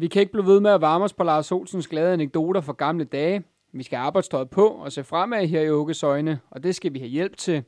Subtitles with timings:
[0.00, 2.72] Vi kan ikke blive ved med at varme os på Lars Olsens glade anekdoter fra
[2.72, 3.42] gamle dage.
[3.72, 6.98] Vi skal arbejdstøjet på og se fremad her i Åkes øjne, og det skal vi
[6.98, 7.64] have hjælp til.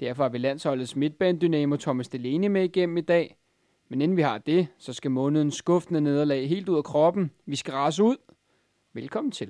[0.00, 3.36] Derfor har vi landsholdets midtbanedynamo Thomas Delaney med igennem i dag.
[3.90, 7.30] Men inden vi har det, så skal måneden skuffende nederlag helt ud af kroppen.
[7.46, 8.16] Vi skal rase ud.
[8.94, 9.46] Velkommen til.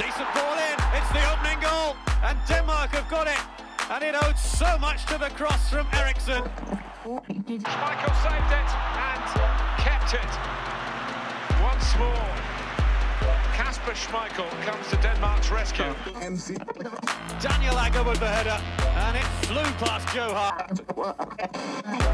[0.00, 0.76] Decent ball in.
[0.98, 1.90] It's the opening goal,
[2.28, 3.42] and Denmark have got it.
[3.92, 6.89] And it owed so much to the cross from Eriksson.
[7.06, 9.24] Michael saved it and
[9.78, 10.32] kept it.
[11.62, 12.28] Once more,
[13.54, 15.94] Kasper Schmeichel comes to Denmark's rescue.
[17.40, 18.60] Daniel Agger with the header,
[18.98, 20.80] and it flew past Joe Hart.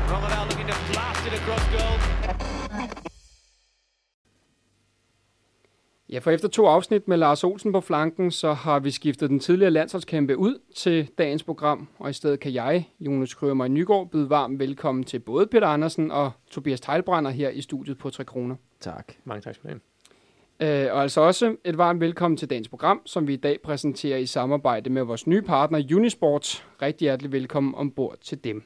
[0.09, 3.16] Romadal looking to blast it across goal.
[6.11, 9.41] Ja, for efter to afsnit med Lars Olsen på flanken, så har vi skiftet den
[9.41, 14.31] tidligere landsholdskæmpe ud til dagens program, og i stedet kan jeg, Jonas Krømer Nygaard, byde
[14.31, 18.57] varmt velkommen til både Peter Andersen og Tobias Teilbrænder her i studiet på 3 kroner.
[18.81, 19.13] Tak.
[19.25, 19.79] Mange tak skal du
[20.61, 20.87] have.
[20.87, 24.19] Øh, og altså også et varmt velkommen til dagens program, som vi i dag præsenterer
[24.19, 26.67] i samarbejde med vores nye partner Unisport.
[26.83, 28.63] Rigtig hjertelig velkommen ombord til dem.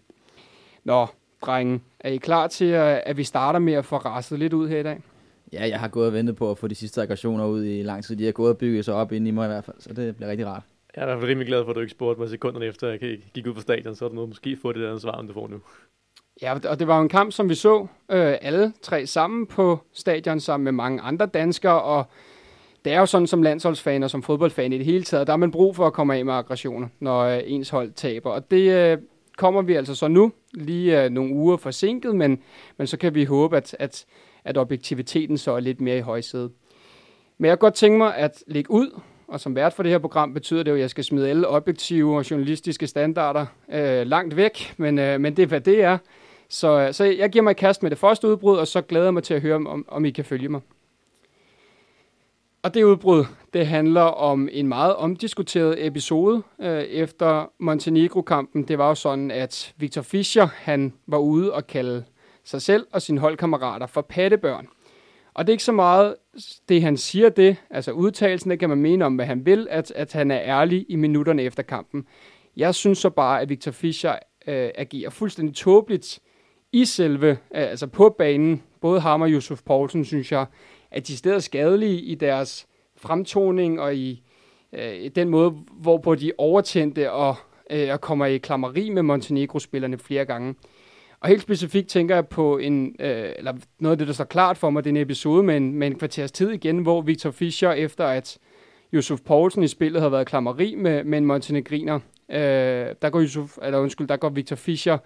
[0.85, 1.07] Nå,
[1.43, 4.69] drenge, er I klar til, at at vi starter med at få rasset lidt ud
[4.69, 5.01] her i dag?
[5.53, 8.05] Ja, jeg har gået og ventet på at få de sidste aggressioner ud i lang
[8.05, 8.17] tid.
[8.17, 10.17] De har gået og bygget sig op inde i mig i hvert fald, så det
[10.17, 10.63] bliver rigtig rart.
[10.97, 12.89] Jeg er i hvert fald rimelig glad for, at du ikke spurgte mig sekunderne efter,
[12.89, 15.13] at jeg gik ud på stadion, så er der noget måske få det der svar,
[15.13, 15.61] om du får nu.
[16.43, 19.79] Ja, og det var jo en kamp, som vi så øh, alle tre sammen på
[19.93, 22.05] stadion, sammen med mange andre danskere, og
[22.85, 25.39] det er jo sådan som landsholdsfan og som fodboldfan i det hele taget, der har
[25.39, 28.31] man brug for at komme af med aggressioner, når øh, ens hold taber.
[28.31, 28.99] Og det øh,
[29.37, 32.43] kommer vi altså så nu, lige øh, nogle uger forsinket, men,
[32.77, 34.07] men så kan vi håbe, at, at,
[34.45, 36.53] at objektiviteten så er lidt mere i højsædet.
[37.39, 39.99] Men jeg kan godt tænke mig at lægge ud, og som vært for det her
[39.99, 44.37] program betyder det jo, at jeg skal smide alle objektive og journalistiske standarder øh, langt
[44.37, 45.99] væk, men, øh, men det er, hvad det er.
[46.49, 49.07] Så, øh, så jeg giver mig et kast med det første udbrud, og så glæder
[49.07, 50.61] jeg mig til at høre, om, om I kan følge mig.
[52.63, 58.63] Og det udbrud, det handler om en meget omdiskuteret episode øh, efter Montenegro-kampen.
[58.63, 62.05] Det var jo sådan, at Victor Fischer, han var ude og kalde
[62.51, 64.67] sig selv og sine holdkammerater for pattebørn.
[65.35, 66.15] Og det er ikke så meget
[66.69, 69.91] det, han siger det, altså udtalelsen, det kan man mene om, hvad han vil, at,
[69.97, 72.07] at han er ærlig i minutterne efter kampen.
[72.57, 74.13] Jeg synes så bare, at Victor Fischer
[74.47, 76.21] øh, agerer fuldstændig tåbeligt
[76.73, 78.63] i selve, øh, altså på banen.
[78.81, 80.47] Både ham og Yusuf Poulsen, synes jeg,
[80.91, 82.67] at de steder skadelige i deres
[82.97, 84.23] fremtoning og i
[84.73, 87.37] øh, den måde, hvorpå de overtændte og,
[87.71, 90.55] øh, og kommer i klammeri med Montenegro-spillerne flere gange.
[91.21, 94.59] Og helt specifikt tænker jeg på en, øh, eller noget af det, der står klart
[94.59, 97.31] for mig, det er en episode med en, med en kvarters tid igen, hvor Victor
[97.31, 98.39] Fischer, efter at
[98.95, 101.95] Yusuf Poulsen i spillet havde været klammeri med, med en montenegriner,
[102.31, 104.99] øh, der går Yusuf, eller undskyld, der går Victor Fischer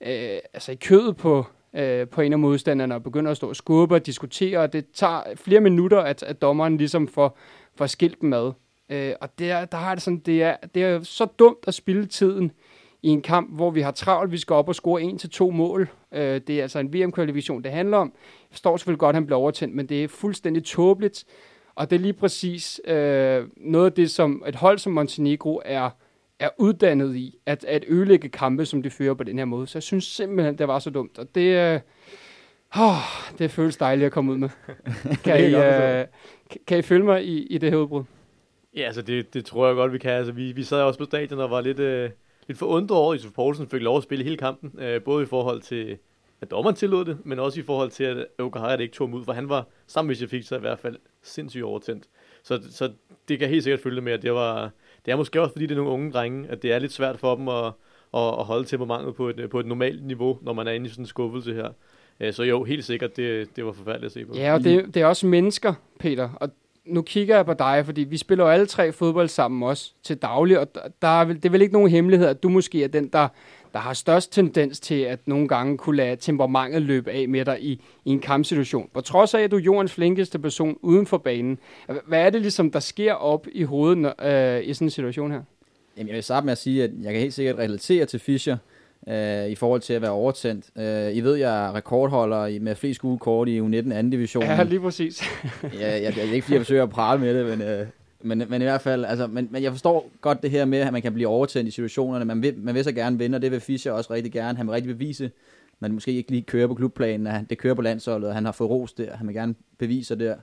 [0.00, 3.56] øh, altså i kødet på, øh, på en af modstanderne og begynder at stå og
[3.56, 7.38] skubbe og diskutere, og det tager flere minutter, at, at dommeren ligesom får,
[7.76, 8.52] får skilt dem ad.
[8.90, 12.06] Øh, og der, der har det sådan, det er, det er så dumt at spille
[12.06, 12.52] tiden
[13.04, 15.50] i en kamp, hvor vi har travlt, vi skal op og score en til to
[15.50, 15.88] mål.
[16.14, 18.12] Øh, det er altså en VM-kvalifikation, det handler om.
[18.16, 21.24] Jeg forstår selvfølgelig godt, at han bliver overtændt, men det er fuldstændig tåbeligt.
[21.74, 25.90] Og det er lige præcis øh, noget af det, som et hold som Montenegro er,
[26.38, 29.66] er uddannet i, at, at ødelægge kampe, som de fører på den her måde.
[29.66, 31.18] Så jeg synes simpelthen, det var så dumt.
[31.18, 31.80] Og det, øh,
[32.76, 34.48] oh, det føles dejligt at komme ud med.
[35.24, 36.04] Kan, I, øh,
[36.50, 38.04] kan- kan I følge mig i, i det her udbrud?
[38.76, 40.10] Ja, altså det, det tror jeg godt, vi kan.
[40.10, 42.10] Altså, vi, vi sad også på stadion og var lidt, øh,
[42.48, 44.80] lidt forundret over, at Yusuf Poulsen fik lov at spille hele kampen.
[44.82, 45.98] Øh, både i forhold til,
[46.40, 49.24] at dommeren tillod det, men også i forhold til, at Okahara ikke tog ham ud,
[49.24, 52.04] for han var, sammen med fik så i hvert fald, sindssygt overtændt.
[52.42, 52.90] Så, så
[53.28, 54.70] det kan helt sikkert følge med, at det var...
[55.06, 57.18] Det er måske også, fordi det er nogle unge drenge, at det er lidt svært
[57.18, 57.64] for dem at,
[58.14, 60.90] at, at holde temperamentet på et, på et normalt niveau, når man er inde i
[60.90, 61.68] sådan en skuffelse her.
[62.20, 64.34] Øh, så jo, helt sikkert, det, det var forfærdeligt at se på.
[64.34, 66.30] Ja, og det, det er også mennesker, Peter.
[66.40, 66.50] Og
[66.86, 70.16] nu kigger jeg på dig, fordi vi spiller jo alle tre fodbold sammen også til
[70.16, 70.68] daglig, og
[71.02, 73.28] der- er vel, det er vel ikke nogen hemmelighed, at du måske er den, der,
[73.72, 77.58] der har størst tendens til at nogle gange kunne lade temperamentet løbe af med dig
[77.62, 77.72] i,
[78.04, 78.90] i en kampsituation.
[78.94, 81.58] På trods af, at du er jordens flinkeste person uden for banen.
[82.06, 84.14] Hvad er det ligesom, der sker op i hovedet når,
[84.56, 85.42] øh, i sådan en situation her?
[85.96, 88.56] Jamen, jeg vil starte med at sige, at jeg kan helt sikkert relatere til Fischer
[89.08, 90.70] øh, i forhold til at være overtændt.
[90.78, 94.44] Øh, I ved, jeg er rekordholder med flest kort i U19 anden division.
[94.44, 95.22] Ja, lige præcis.
[95.80, 97.86] ja, jeg, jeg, det er ikke, fordi jeg forsøger at prale med det, men, øh,
[98.22, 100.92] men, men i hvert fald, altså, men, men jeg forstår godt det her med, at
[100.92, 102.24] man kan blive overtændt i situationerne.
[102.24, 104.56] Man vil, man vil så gerne vinde, og det vil Fischer også rigtig gerne.
[104.58, 105.30] Han vil rigtig bevise,
[105.82, 108.52] det måske ikke lige kører på klubplanen, at det kører på landsholdet, og han har
[108.52, 110.36] fået ros der, han vil gerne bevise sig der.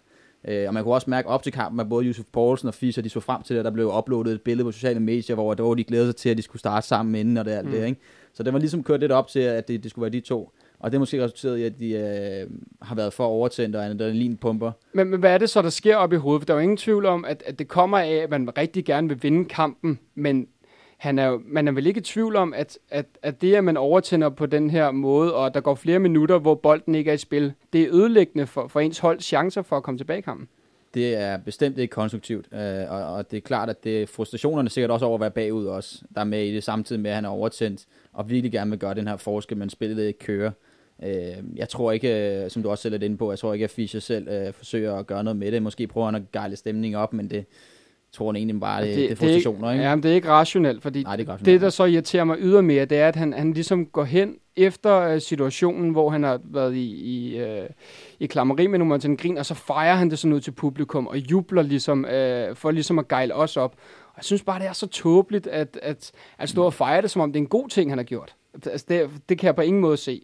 [0.48, 3.04] Øh, og man kunne også mærke op til kampen, at både Yusuf Poulsen og Fischer,
[3.04, 5.76] de så frem til det, der blev uploadet et billede på sociale medier, hvor, hvor
[5.76, 7.72] de glædede sig til, at de skulle starte sammen inden og det alt mm.
[7.72, 8.02] det, ikke?
[8.34, 10.52] Så det var ligesom kørt lidt op til, at det, det skulle være de to.
[10.80, 12.50] og det er måske resulteret i, at de øh,
[12.82, 14.72] har været for overtændt og adrenalinpumper.
[14.94, 16.42] Men, men hvad er det så, der sker op i hovedet?
[16.42, 18.86] For der er jo ingen tvivl om, at, at det kommer af, at man rigtig
[18.86, 20.48] gerne vil vinde kampen, men
[20.98, 23.64] han er jo, man er vel ikke i tvivl om, at, at, at det, at
[23.64, 27.16] man overtænder på den her måde, og der går flere minutter, hvor bolden ikke er
[27.16, 30.22] i spil, det er ødelæggende for, for ens hold chancer for at komme tilbage i
[30.22, 30.48] kampen.
[30.94, 34.92] Det er bestemt ikke konstruktivt, øh, og, og det er klart, at det frustrationerne sikkert
[34.92, 37.26] også over at være bagud også, der er med i det samtidig med, at han
[37.26, 40.52] er overtændt, og virkelig gerne vil gøre den her forskel, men spillet ikke kører.
[41.04, 43.64] Øh, jeg tror ikke, øh, som du også selv er inde på, jeg tror ikke,
[43.64, 45.64] at Fischer selv øh, forsøger at gøre noget med det.
[45.64, 47.46] Måske prøver han at gejle stemningen op, men det
[48.14, 49.68] tror han egentlig bare, det, det, det er frustrationer.
[49.68, 49.86] Det ikke?
[49.86, 51.46] Ja, men det er ikke rationelt, fordi Nej, det, rationelt.
[51.46, 55.14] det, der så irriterer mig ydermere, det er, at han, han ligesom går hen efter
[55.14, 57.66] uh, situationen, hvor han har været i, i, uh,
[58.20, 61.08] i klammeri med nummer til grin, og så fejrer han det sådan ud til publikum,
[61.08, 63.76] og jubler ligesom, uh, for ligesom at gejle os op.
[64.08, 67.12] Og jeg synes bare, det er så tåbeligt, at, at, at stå og fejre det,
[67.12, 68.36] som om det er en god ting, han har gjort.
[68.66, 70.22] Altså, det, det kan jeg på ingen måde se.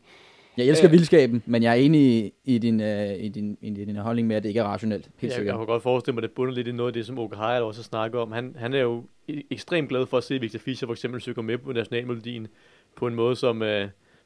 [0.57, 3.69] Jeg elsker øh, vildskaben, men jeg er enig i, i, din, uh, i, din, i
[3.69, 5.09] din holdning med, at det ikke er rationelt.
[5.17, 7.05] Helt ja, jeg kan godt forestille mig, at det bunder lidt i noget af det,
[7.05, 8.31] som Oke Hayat også snakker om.
[8.31, 11.57] Han, han er jo ekstremt glad for at se Victor Fischer for eksempel søge med
[11.57, 12.47] på nationalmelodien
[12.95, 13.67] på en måde, som, uh,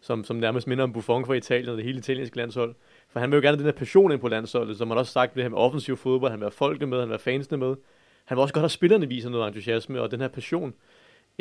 [0.01, 2.75] som, som nærmest minder om Buffon fra Italien og det hele italienske landshold.
[3.09, 5.11] For han vil jo gerne have den her passion ind på landsholdet, som han også
[5.11, 6.31] sagt det her med offensiv fodbold.
[6.31, 7.75] Han vil have folkene med, han vil have fansene med.
[8.25, 10.73] Han vil også godt have spillerne vise noget entusiasme og den her passion øh,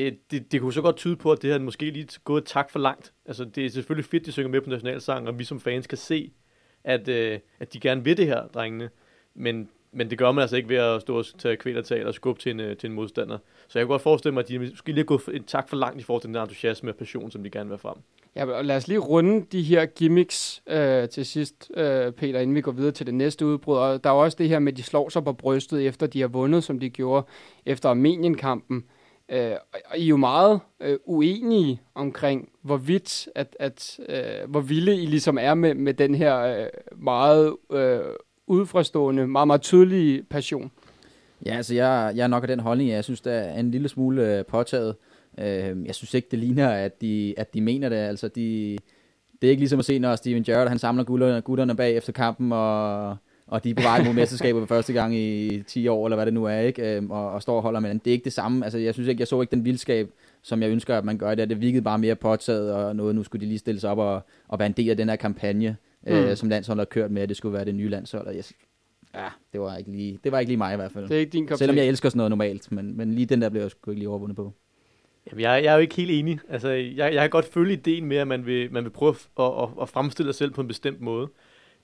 [0.06, 2.70] Øh, det, det kunne så godt tyde på, at det havde måske lige gået tak
[2.70, 3.12] for langt.
[3.26, 5.98] Altså, det er selvfølgelig fedt, de synger med på nationalsangen, og vi som fans kan
[5.98, 6.32] se,
[6.84, 8.90] at, øh, at de gerne vil det her, drengene.
[9.34, 12.40] Men, men det gør man altså ikke ved at stå og tage kvælertal og skubbe
[12.40, 13.38] til en, øh, til en modstander.
[13.68, 15.76] Så jeg kan godt forestille mig, at de måske lige har gået en tak for
[15.76, 17.96] langt i forhold til den der entusiasme og passion, som de gerne vil have frem.
[18.36, 22.56] Ja, og lad os lige runde de her gimmicks øh, til sidst, øh, Peter, inden
[22.56, 23.76] vi går videre til det næste udbrud.
[23.76, 26.20] Og der er også det her med, at de slår sig på brystet, efter de
[26.20, 27.26] har vundet, som de gjorde
[27.66, 28.84] efter Armenien-kampen.
[29.30, 29.52] Øh,
[29.90, 35.06] og I er jo meget øh, uenige omkring, hvorvidt, at, at, øh, hvor vilde I
[35.06, 36.66] ligesom er med, med den her øh,
[36.96, 38.00] meget øh,
[38.46, 40.70] udfrastående, meget, meget tydelige passion.
[41.46, 43.88] Ja, altså jeg, jeg er nok af den holdning, jeg synes, der er en lille
[43.88, 44.96] smule øh, påtaget.
[45.38, 47.96] Øh, jeg synes ikke, det ligner, at de, at de mener det.
[47.96, 48.78] Altså, de,
[49.42, 52.12] det er ikke ligesom at se, når Steven Gerrard han samler gutterne, gutterne bag efter
[52.12, 53.16] kampen, og
[53.50, 56.26] og de er på vej mod mesterskabet for første gang i 10 år, eller hvad
[56.26, 56.96] det nu er, ikke?
[56.96, 58.64] Øhm, og, og står og holder med Det er ikke det samme.
[58.64, 60.10] Altså, jeg synes ikke, jeg så ikke den vildskab,
[60.42, 61.50] som jeg ønsker, at man gør det.
[61.50, 64.22] Det virkede bare mere påtaget, og noget, nu skulle de lige stille sig op og,
[64.48, 65.76] og være en del af den her kampagne,
[66.06, 66.24] øh, mm.
[66.24, 68.26] øh, som landsholdet har kørt med, at det skulle være det nye landshold.
[68.26, 68.44] Og jeg,
[69.14, 71.08] ja, det var, ikke lige, det var ikke lige mig i hvert fald.
[71.08, 73.42] Det er ikke din kop Selvom jeg elsker sådan noget normalt, men, men lige den
[73.42, 74.52] der blev jeg sgu ikke lige overvundet på.
[75.30, 76.38] Jamen, jeg, jeg er jo ikke helt enig.
[76.48, 79.44] Altså, jeg, jeg kan godt følge ideen med, at man vil, man vil prøve at,
[79.44, 81.28] at, at fremstille sig selv på en bestemt måde.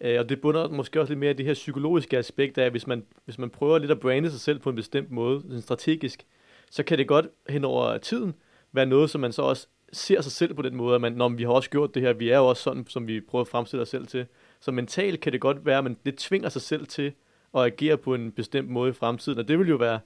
[0.01, 2.87] Øh, og det bunder måske også lidt mere i det her psykologiske aspekt af, hvis
[2.87, 6.27] man, hvis man prøver lidt at brande sig selv på en bestemt måde, sådan strategisk,
[6.71, 8.35] så kan det godt hen over tiden
[8.73, 11.29] være noget, som man så også ser sig selv på den måde, at man, når
[11.29, 13.49] vi har også gjort det her, vi er jo også sådan, som vi prøver at
[13.49, 14.27] fremstille os selv til.
[14.61, 17.13] Så mentalt kan det godt være, at man det tvinger sig selv til
[17.55, 20.01] at agere på en bestemt måde i fremtiden, og det vil jo være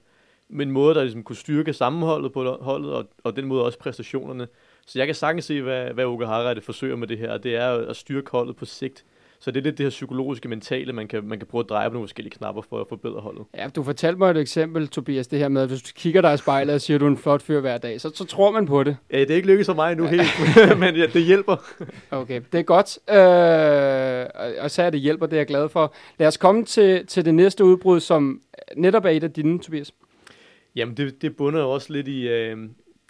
[0.49, 4.47] en måde, der ligesom kunne styrke sammenholdet på holdet, og, og den måde også præstationerne.
[4.85, 7.69] Så jeg kan sagtens se, hvad, hvad Uge Harreide forsøger med det her, det er
[7.71, 9.05] at styrke holdet på sigt.
[9.41, 11.89] Så det er lidt det her psykologiske mentale, man kan, man kan prøve at dreje
[11.89, 13.45] på nogle forskellige knapper for at forbedre holdet.
[13.57, 16.33] Ja, du fortalte mig et eksempel, Tobias, det her med, at hvis du kigger dig
[16.33, 18.51] i spejlet og siger, at du er en flot fyr hver dag, så, så tror
[18.51, 18.97] man på det.
[19.11, 20.27] Ja, det er ikke lykkedes for mig nu helt,
[20.79, 21.55] men ja, det hjælper.
[22.21, 22.99] okay, det er godt.
[23.09, 25.93] Øh, og så er det hjælper, det er jeg glad for.
[26.19, 28.41] Lad os komme til, til det næste udbrud, som
[28.75, 29.93] netop er et af dine, Tobias.
[30.75, 32.27] Jamen, det, det bunder jo også lidt i...
[32.27, 32.57] Øh,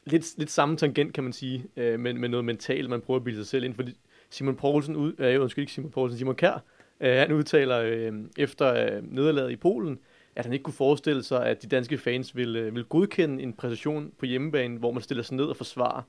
[0.05, 3.23] lidt, lidt samme tangent, kan man sige, øh, med, med noget mentalt, man prøver at
[3.23, 3.91] bilde sig selv ind, fordi
[4.31, 6.63] Simon Poulsen, ud, øh, undskyld ikke Simon Poulsen, Simon Kær,
[7.01, 9.99] øh, han udtaler øh, efter øh, nederlaget i Polen,
[10.35, 13.53] at han ikke kunne forestille sig, at de danske fans ville, øh, ville godkende en
[13.53, 16.01] præstation på hjemmebane, hvor man stiller sig ned og forsvarer,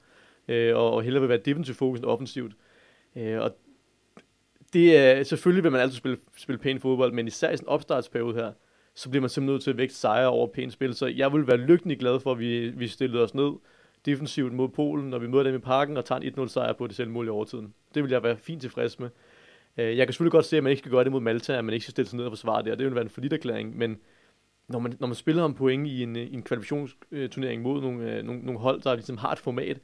[0.49, 2.53] øh, og, og hellere vil være defensivt fokus end offensivt.
[3.17, 3.57] Øh, og
[4.73, 7.69] det er, selvfølgelig vil man altid spille, spille pæn fodbold, men især i sådan en
[7.69, 8.53] opstartsperiode her,
[8.95, 10.95] så bliver man simpelthen nødt til at vægte sejre over pænt spil.
[10.95, 13.53] Så jeg vil være lykkelig glad for, at vi, vi stillede os ned
[14.07, 16.87] defensivt mod Polen, når vi møder dem i parken og tager en 1-0 sejr på
[16.87, 17.75] det selv mulige overtiden.
[17.95, 19.09] Det vil jeg være fint tilfreds med.
[19.77, 21.65] Øh, jeg kan selvfølgelig godt se, at man ikke skal gøre det mod Malta, at
[21.65, 23.79] man ikke skal stille sig ned og forsvare det, og det vil være en forlitterklæring,
[23.79, 23.99] men
[24.69, 28.25] når man, når man spiller om point i en, i en kvalifikationsturnering mod nogle, øh,
[28.25, 29.79] nogle, nogle hold, der ligesom har et format,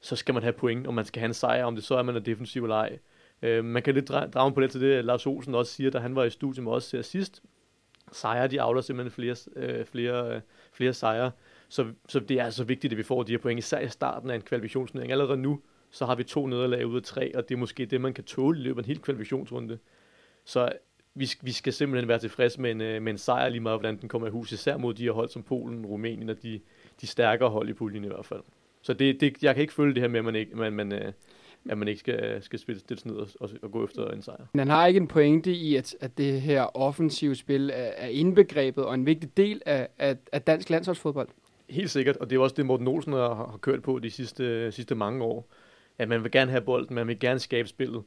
[0.00, 2.02] så skal man have point, og man skal have en sejr, om det så er,
[2.02, 2.98] man er defensiv eller ej.
[3.42, 6.16] Øh, man kan lidt drage på det til det, Lars Olsen også siger, da han
[6.16, 7.42] var i studiet med os her sidst.
[8.12, 10.40] Sejre, de afler simpelthen flere, øh, flere, øh,
[10.72, 11.30] flere sejre.
[11.68, 14.30] Så, så det er altså vigtigt, at vi får de her point, især i starten
[14.30, 15.12] af en kvalifikationsturnering.
[15.12, 18.00] Allerede nu, så har vi to nederlag ud af tre, og det er måske det,
[18.00, 19.78] man kan tåle i løbet af en hel kvalifikationsrunde.
[20.44, 20.72] Så
[21.14, 24.00] vi, vi skal simpelthen være tilfredse med en, øh, med en sejr lige meget, hvordan
[24.00, 26.60] den kommer i hus, især mod de her hold som Polen, Rumænien og de,
[27.00, 28.42] de stærkere hold i puljen i hvert fald.
[28.82, 30.92] Så det, det, jeg kan ikke følge det her med, at man, ikke, man, man,
[30.92, 31.12] øh,
[31.68, 34.46] at man ikke skal, skal spille det ned og, og, og, gå efter en sejr.
[34.52, 38.08] Men han har ikke en pointe i, at, at det her offensive spil er, er
[38.08, 41.28] indbegrebet og en vigtig del af, af, af dansk landsholdsfodbold.
[41.68, 44.72] Helt sikkert, og det er også det, Morten Olsen har, har kørt på de sidste,
[44.72, 45.52] sidste mange år.
[45.98, 48.02] At man vil gerne have bolden, man vil gerne skabe spillet.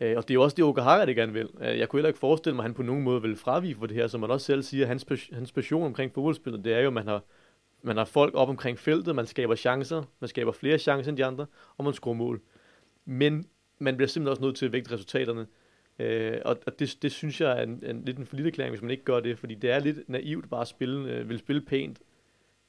[0.00, 1.48] Øh, og det er jo også det, Okahara det gerne vil.
[1.60, 3.86] Øh, jeg kunne heller ikke forestille mig, at han på nogen måde vil fravige for
[3.86, 6.86] det her, som man også selv siger, hans, hans passion omkring fodboldspillet, det er jo,
[6.86, 7.22] at man har,
[7.82, 11.24] man har folk op omkring feltet, man skaber chancer, man skaber flere chancer end de
[11.24, 11.46] andre,
[11.76, 12.40] og man scorer mål.
[13.04, 13.46] Men
[13.78, 15.46] man bliver simpelthen også nødt til at vægte resultaterne.
[15.98, 18.90] Øh, og og det, det synes jeg er en, en, lidt en forlitterklæring, hvis man
[18.90, 21.98] ikke gør det, fordi det er lidt naivt bare at spille, øh, vil spille pænt.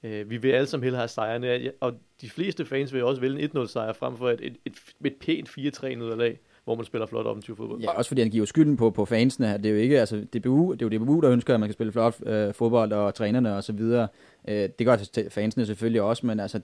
[0.03, 3.43] Øh, vi vil alle sammen hellere have sejrene, og de fleste fans vil også vælge
[3.43, 4.73] en 1-0 sejr frem for et, et, et,
[5.05, 7.81] et pænt 4-3 nederlag hvor man spiller flot offensiv fodbold.
[7.81, 9.53] Ja, også fordi han giver skylden på, på fansene.
[9.57, 11.73] Det er jo ikke, altså DBU, det er jo DBU, der ønsker, at man kan
[11.73, 14.07] spille flot øh, fodbold, og trænerne og så videre.
[14.47, 14.97] Øh, det gør
[15.29, 16.59] fansene selvfølgelig også, men altså,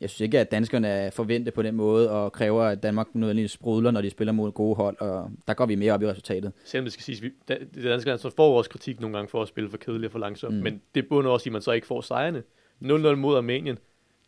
[0.00, 3.50] jeg synes ikke, at danskerne er forventet på den måde, og kræver, at Danmark nødvendigvis
[3.50, 6.52] sprudler, når de spiller mod gode hold, og der går vi mere op i resultatet.
[6.64, 9.48] Selvom det skal siges, vi, det danske landshold får også kritik nogle gange for at
[9.48, 10.62] spille for kedeligt og for langsomt, mm.
[10.62, 12.42] men det bunder også i, at man så ikke får sejrene.
[12.82, 13.78] 0-0 mod Armenien,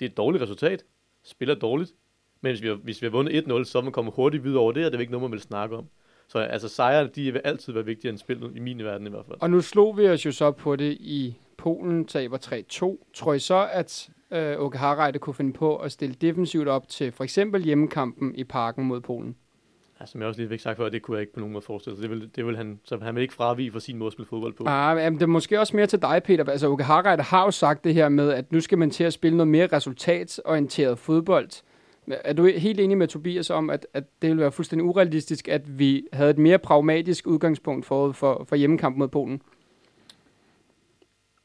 [0.00, 0.85] det er et dårligt resultat,
[1.23, 1.92] spiller dårligt,
[2.40, 4.61] men hvis vi har, hvis vi har vundet 1-0, så er man kommet hurtigt videre
[4.61, 5.85] over det, og det er ikke noget, man vil snakke om.
[6.28, 9.26] Så altså sejre, de vil altid være vigtigere end spillet, i min verden i hvert
[9.26, 9.38] fald.
[9.40, 13.12] Og nu slog vi os jo så på det i Polen, taber 3-2.
[13.14, 17.12] Tror I så, at øh, Oke Harreide kunne finde på at stille defensivt op til
[17.12, 19.37] for eksempel hjemmekampen i parken mod Polen?
[20.00, 21.64] Ja, som jeg også lige fik sagt før, det kunne jeg ikke på nogen måde
[21.64, 22.02] forestille sig.
[22.02, 24.28] Det vil, det vil han, så han vil ikke fravige for sin måde at spille
[24.28, 24.64] fodbold på.
[24.66, 26.45] Ah, men det er måske også mere til dig, Peter.
[26.45, 29.12] Altså, Åke Harreide har jo sagt det her med, at nu skal man til at
[29.12, 31.49] spille noget mere resultatsorienteret fodbold.
[32.07, 35.78] Er du helt enig med Tobias om, at, at det ville være fuldstændig urealistisk, at
[35.78, 39.42] vi havde et mere pragmatisk udgangspunkt forud for, for hjemmekamp mod Polen?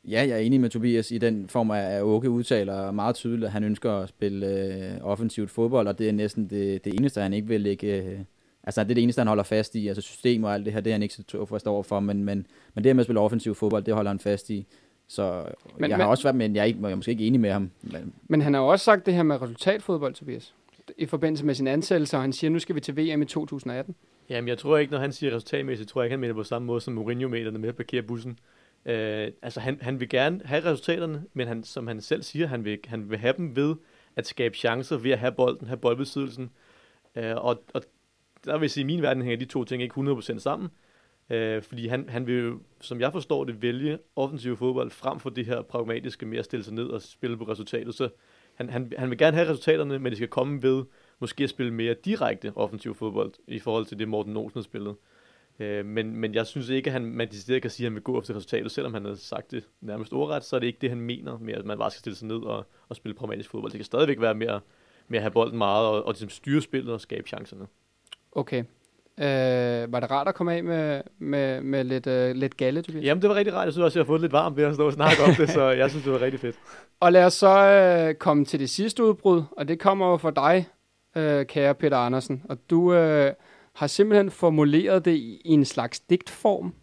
[0.07, 3.45] Ja, jeg er enig med Tobias i den form af, at Åke udtaler meget tydeligt,
[3.45, 7.21] at han ønsker at spille øh, offensivt fodbold, og det er næsten det, det eneste,
[7.21, 8.25] han ikke vil lægge...
[8.65, 9.87] Altså, det er det eneste, han holder fast i.
[9.87, 12.47] Altså, system og alt det her, det er han ikke så forstår for, men, men,
[12.73, 14.67] men det med at spille offensiv fodbold, det holder han fast i.
[15.07, 15.45] Så
[15.77, 17.39] men, jeg har men, også været, men jeg er, ikke, jeg er måske ikke enig
[17.39, 17.71] med ham.
[17.81, 20.53] Men, men han har jo også sagt det her med resultatfodbold, Tobias,
[20.97, 23.95] i forbindelse med sin ansættelse, og han siger, nu skal vi til VM i 2018.
[24.29, 26.65] Jamen, jeg tror ikke, når han siger resultatmæssigt, tror jeg ikke, han mener på samme
[26.65, 28.39] måde som Mourinho mener med at parkere bussen.
[28.85, 32.65] Øh, altså, han, han vil gerne have resultaterne, men han, som han selv siger, han
[32.65, 33.75] vil, han vil have dem ved
[34.15, 36.49] at skabe chancer, ved at have bolden, have boldbesiddelsen.
[37.15, 37.81] Øh, og, og
[38.45, 40.69] der vil jeg sige, i min verden hænger de to ting ikke 100% sammen.
[41.29, 45.29] Øh, fordi han, han vil jo, som jeg forstår det, vælge offensiv fodbold frem for
[45.29, 47.95] det her pragmatiske med at stille sig ned og spille på resultatet.
[47.95, 48.09] Så
[48.55, 50.83] han, han, han vil gerne have resultaterne, men det skal komme ved
[51.19, 54.95] måske at spille mere direkte offensiv fodbold i forhold til det Morten Olsen har spillet.
[55.59, 58.03] Øh, men, men jeg synes ikke, at han, man decideret kan sige, at han vil
[58.03, 60.89] gå efter resultatet, selvom han har sagt det nærmest ordret, så er det ikke det,
[60.89, 63.71] han mener med, at man bare skal stille sig ned og, og spille pragmatisk fodbold.
[63.71, 64.61] Det kan stadigvæk være mere
[65.07, 67.67] med at have bolden meget og, og ligesom styre spillet og skabe chancerne.
[68.35, 68.63] Okay.
[69.19, 73.03] Øh, var det rart at komme af med, med, med lidt, øh, lidt galle, Tobias?
[73.03, 73.65] Jamen, det var rigtig rart.
[73.65, 75.49] Jeg synes også, jeg har fået lidt varmt ved at stå og snakke om det,
[75.49, 76.55] så jeg synes, det var rigtig fedt.
[76.99, 80.31] Og lad os så øh, komme til det sidste udbrud, og det kommer jo fra
[80.31, 80.67] dig,
[81.15, 82.43] øh, kære Peter Andersen.
[82.49, 83.33] Og du øh,
[83.73, 86.73] har simpelthen formuleret det i, i en slags digtform.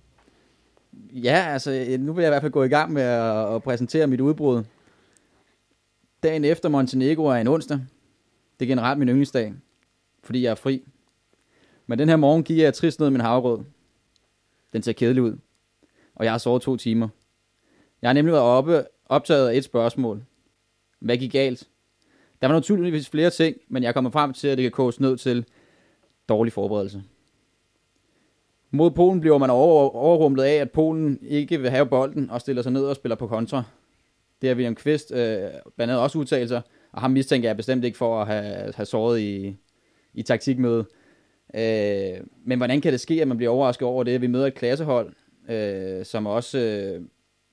[1.12, 4.06] Ja, altså, nu vil jeg i hvert fald gå i gang med at, at præsentere
[4.06, 4.64] mit udbrud.
[6.22, 7.80] Dagen efter Montenegro er en onsdag.
[8.60, 9.54] Det er generelt min yndlingsdag,
[10.24, 10.82] fordi jeg er fri.
[11.86, 13.58] Men den her morgen giver jeg trist ned min havrød.
[14.72, 15.36] Den ser kedelig ud.
[16.14, 17.08] Og jeg har sovet to timer.
[18.02, 20.24] Jeg har nemlig været oppe, optaget af et spørgsmål.
[21.00, 21.68] Hvad gik galt?
[22.40, 25.16] Der var naturligvis flere ting, men jeg kommer frem til, at det kan koges ned
[25.16, 25.44] til
[26.28, 27.02] dårlig forberedelse.
[28.70, 32.62] Mod Polen bliver man over, overrumlet af, at Polen ikke vil have bolden og stiller
[32.62, 33.62] sig ned og spiller på kontra.
[34.40, 35.18] Det har William Kvist øh,
[35.76, 36.60] blandt andet også udtalelser,
[36.92, 39.56] og ham mistænker jeg bestemt ikke for at have, have såret i,
[40.14, 40.86] i taktikmødet.
[41.54, 44.20] Øh, men hvordan kan det ske, at man bliver overrasket over det?
[44.20, 45.12] Vi møder et klassehold,
[45.48, 47.04] øh, som også øh,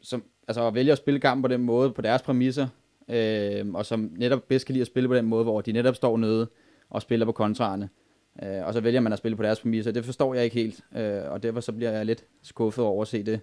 [0.01, 2.67] som, altså, vælger at spille kampen på den måde, på deres præmisser,
[3.09, 5.95] øh, og som netop bedst kan lide at spille på den måde, hvor de netop
[5.95, 6.47] står nede
[6.89, 7.89] og spiller på kontraerne.
[8.43, 9.91] Øh, og så vælger man at spille på deres præmisser.
[9.91, 13.07] Det forstår jeg ikke helt, øh, og derfor så bliver jeg lidt skuffet over at
[13.07, 13.39] se det.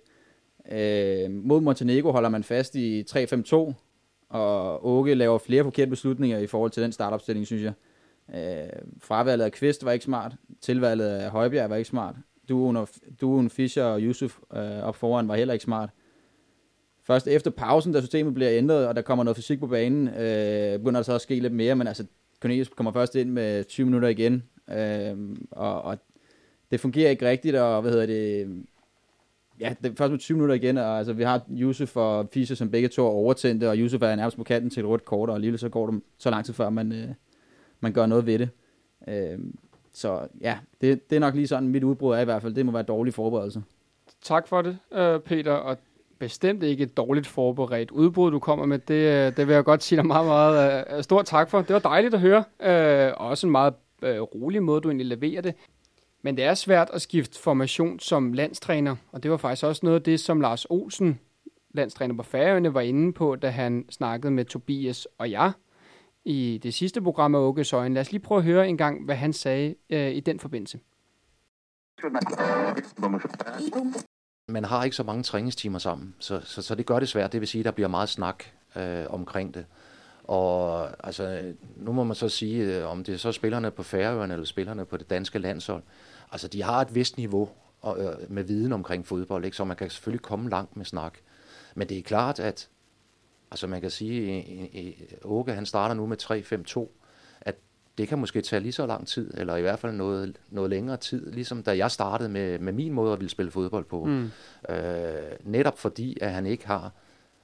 [0.73, 3.73] Øh, mod Montenegro holder man fast i 3-5-2,
[4.29, 7.73] og Åke laver flere forkerte beslutninger i forhold til den startopstilling, synes jeg.
[8.35, 8.69] Øh,
[9.01, 10.37] fravalget af Kvist var ikke smart.
[10.61, 12.15] Tilvalget af Højbjerg var ikke smart.
[12.49, 12.89] Duen, og,
[13.21, 15.91] duen Fischer og Yusuf øh, op foran var heller ikke smart.
[17.03, 20.79] Først efter pausen, da systemet bliver ændret, og der kommer noget fysik på banen, øh,
[20.79, 22.07] begynder der så at ske lidt mere, men altså
[22.41, 25.99] Cornelius kommer først ind med 20 minutter igen, øh, og, og
[26.71, 28.49] det fungerer ikke rigtigt, og hvad hedder det,
[29.61, 32.57] ja, det er først med 20 minutter igen, og altså, vi har Yusuf og Fischer,
[32.57, 35.29] som begge to er overtændte, og Yusuf er nærmest på kanten til et rødt kort,
[35.29, 37.09] og alligevel så går det så lang tid før, man, øh,
[37.81, 38.49] man gør noget ved det.
[39.09, 39.39] Øh,
[39.93, 42.55] så ja, det, det er nok lige sådan, mit udbrud er i hvert fald.
[42.55, 43.63] Det må være dårlig forberedelse.
[44.23, 45.79] Tak for det, øh, Peter, og
[46.19, 48.79] bestemt ikke et dårligt forberedt udbrud, du kommer med.
[48.79, 51.63] Det, øh, det vil jeg godt sige dig meget, meget uh, stort tak for.
[51.63, 55.07] Det var dejligt at høre, uh, og også en meget uh, rolig måde, du egentlig
[55.07, 55.55] leverer det.
[56.23, 59.97] Men det er svært at skifte formation som landstræner, og det var faktisk også noget
[59.97, 61.21] af det, som Lars Olsen,
[61.75, 65.53] landstræner på Færøerne, var inde på, da han snakkede med Tobias og jeg
[66.27, 67.95] i det sidste program af Åke Søjen.
[67.95, 70.81] Lad os lige prøve at høre en gang, hvad han sagde øh, i den forbindelse.
[74.49, 77.33] Man har ikke så mange træningstimer sammen, så, så, så det gør det svært.
[77.33, 78.45] Det vil sige, at der bliver meget snak
[78.77, 79.67] øh, omkring det.
[80.25, 84.35] Og altså, nu må man så sige, øh, om det er så spillerne på Færøerne
[84.35, 85.83] eller spillerne på det danske landshold,
[86.33, 87.49] altså de har et vist niveau
[87.81, 89.57] og, øh, med viden omkring fodbold, ikke?
[89.57, 91.19] så man kan selvfølgelig komme langt med snak.
[91.75, 92.69] Men det er klart, at
[93.51, 94.33] altså man kan sige,
[95.13, 96.89] at Åke han starter nu med 3-5-2,
[97.41, 97.57] at
[97.99, 100.97] det kan måske tage lige så lang tid, eller i hvert fald noget, noget længere
[100.97, 104.05] tid, ligesom da jeg startede med, med min måde at ville spille fodbold på.
[104.05, 104.31] Mm.
[104.69, 106.93] Øh, netop fordi, at han ikke har,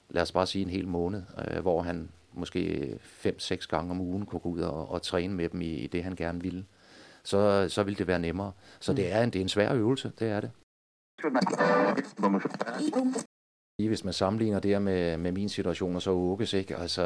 [0.09, 2.93] lad os bare sige en hel måned, øh, hvor han måske
[3.25, 6.03] 5-6 gange om ugen kunne gå ud og, og træne med dem i, i det,
[6.03, 6.65] han gerne ville,
[7.23, 8.51] så, så ville det være nemmere.
[8.79, 8.95] Så mm.
[8.95, 10.51] det, er en, det er en svær øvelse, det er det.
[13.87, 16.77] Hvis man sammenligner det her med, med min situation og så Åkes, ikke?
[16.77, 17.03] Altså,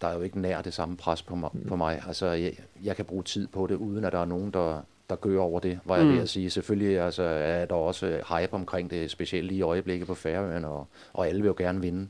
[0.00, 1.50] der er jo ikke nær det samme pres på mig.
[1.52, 1.68] Mm.
[1.68, 2.02] På mig.
[2.06, 2.52] Altså, jeg,
[2.84, 5.60] jeg kan bruge tid på det, uden at der er nogen, der, der gør over
[5.60, 6.12] det, var jeg mm.
[6.12, 6.50] ved at sige.
[6.50, 10.86] Selvfølgelig altså, er der også hype omkring det, specielt lige i øjeblikket på Færøen, og,
[11.12, 12.08] og alle vil jo gerne vinde.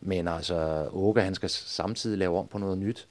[0.00, 3.08] Men altså, Åke, han skal samtidig lave om på noget nyt,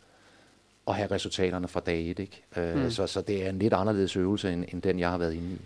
[0.85, 2.19] og have resultaterne fra dag et.
[2.19, 2.43] Ikke?
[2.57, 2.89] Øh, mm.
[2.89, 5.51] så, så det er en lidt anderledes øvelse, end, end den, jeg har været inde
[5.51, 5.61] i.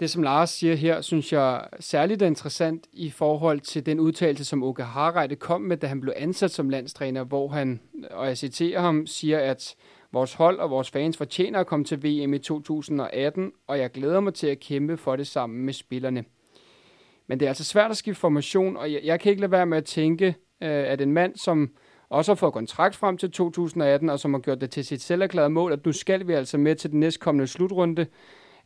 [0.00, 4.44] Det, som Lars siger her, synes jeg særligt er interessant i forhold til den udtalelse,
[4.44, 8.38] som Åke Harreide kom med, da han blev ansat som landstræner, hvor han, og jeg
[8.38, 9.76] citerer ham, siger, at
[10.12, 14.20] vores hold og vores fans fortjener at komme til VM i 2018, og jeg glæder
[14.20, 16.24] mig til at kæmpe for det sammen med spillerne.
[17.26, 19.66] Men det er altså svært at skifte formation, og jeg, jeg kan ikke lade være
[19.66, 20.26] med at tænke,
[20.62, 21.70] øh, at en mand, som
[22.08, 25.50] også har fået kontrakt frem til 2018, og som har gjort det til sit selverklærede
[25.50, 28.06] mål, at nu skal vi altså med til den næstkommende slutrunde.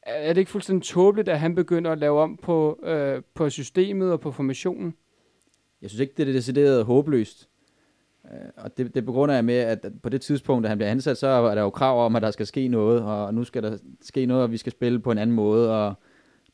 [0.06, 4.12] Er det ikke fuldstændig tåbeligt, at han begynder at lave om på, øh, på systemet
[4.12, 4.94] og på formationen?
[5.82, 7.48] Jeg synes ikke, det er decideret håbløst.
[8.24, 11.18] Øh, og det, det begrunder jeg med, at på det tidspunkt, da han bliver ansat,
[11.18, 13.78] så er der jo krav om, at der skal ske noget, og nu skal der
[14.02, 15.94] ske noget, og vi skal spille på en anden måde, og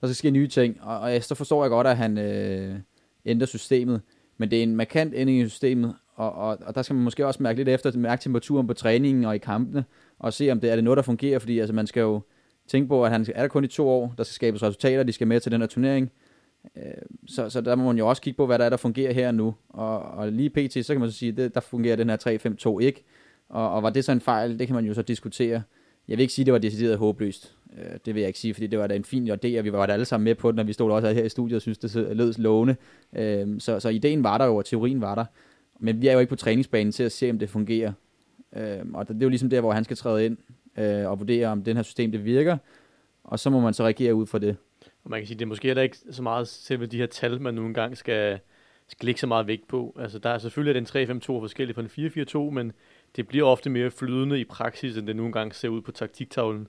[0.00, 0.82] der skal ske nye ting.
[0.82, 2.76] Og, og så forstår jeg godt, at han øh,
[3.24, 4.00] ændrer systemet.
[4.36, 7.26] Men det er en markant ændring i systemet, og, og, og der skal man måske
[7.26, 9.84] også mærke lidt efter, mærke temperaturen på træningen og i kampene,
[10.18, 12.20] og se om det er det noget, der fungerer, fordi altså, man skal jo
[12.68, 15.12] tænke på, at han er der kun i to år, der skal skabes resultater, de
[15.12, 16.10] skal med til den her turnering,
[16.76, 16.82] øh,
[17.26, 19.32] så, så der må man jo også kigge på, hvad der er, der fungerer her
[19.32, 22.76] nu, og, og lige pt, så kan man så sige, det, der fungerer den her
[22.76, 23.04] 3-5-2 ikke,
[23.48, 25.62] og, og var det så en fejl, det kan man jo så diskutere.
[26.08, 27.54] Jeg vil ikke sige, at det var decideret håbløst.
[27.78, 29.72] Øh, det vil jeg ikke sige, fordi det var da en fin idé, og vi
[29.72, 31.62] var da alle sammen med på den, og vi stod også her i studiet og
[31.62, 32.76] synes det lød lovende.
[33.16, 35.24] Øh, så, så ideen var der jo, og teorien var der.
[35.80, 37.92] Men vi er jo ikke på træningsbanen til at se, om det fungerer.
[38.94, 40.36] Og det er jo ligesom der, hvor han skal træde ind
[40.78, 42.56] øh, og vurdere, om den her system det virker,
[43.24, 44.56] og så må man så reagere ud fra det.
[45.04, 47.40] Og man kan sige, det er måske heller ikke så meget selve de her tal,
[47.40, 48.38] man nogle gange skal,
[48.88, 49.96] skal lægge så meget vægt på.
[50.00, 52.72] Altså, der er selvfølgelig den 3-5-2 forskellig fra den 4-4-2, men
[53.16, 56.68] det bliver ofte mere flydende i praksis, end det nogle gange ser ud på taktiktavlen.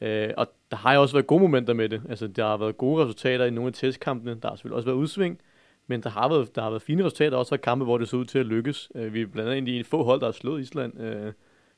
[0.00, 2.02] Øh, og der har jo også været gode momenter med det.
[2.08, 4.38] Altså, der har været gode resultater i nogle af testkampene.
[4.42, 5.40] Der har selvfølgelig også været udsving,
[5.86, 7.36] men der har været, der har været fine resultater.
[7.36, 8.90] Også været kampe, hvor det så ud til at lykkes.
[8.94, 11.32] Øh, vi er blandt andet i en få hold, der har slået Island, øh,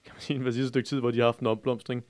[0.04, 2.04] kan man sige, en sidste stykke tid, hvor de har haft en opblomstring.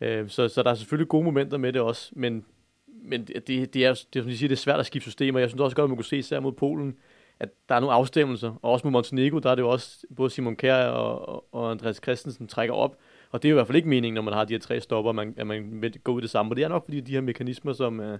[0.00, 2.44] Øh, så, så der er selvfølgelig gode momenter med det også, men,
[2.86, 5.40] men det, det, er, det, som de siger, det er svært at skifte systemer.
[5.40, 6.96] Jeg synes også godt, at man kunne se især mod Polen,
[7.40, 10.30] at der er nogle afstemmelser, og også mod Montenegro, der er det jo også, både
[10.30, 12.96] Simon Kjær og, og Andreas Christensen trækker op,
[13.30, 14.80] og det er jo i hvert fald ikke meningen, når man har de her tre
[14.80, 16.52] stopper, man, at man går gå ud det samme.
[16.52, 18.18] Og det er nok fordi de her mekanismer, som, øh,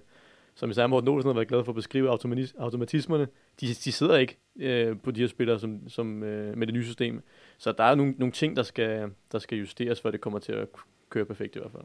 [0.55, 2.09] som især Morten Olsen har været glad for at beskrive,
[2.57, 3.27] automatismerne,
[3.61, 6.85] de, de sidder ikke øh, på de her spillere som, som, øh, med det nye
[6.85, 7.21] system.
[7.57, 10.51] Så der er nogle, nogle ting, der skal, der skal justeres, for det kommer til
[10.51, 10.67] at
[11.09, 11.83] køre perfekt i hvert fald.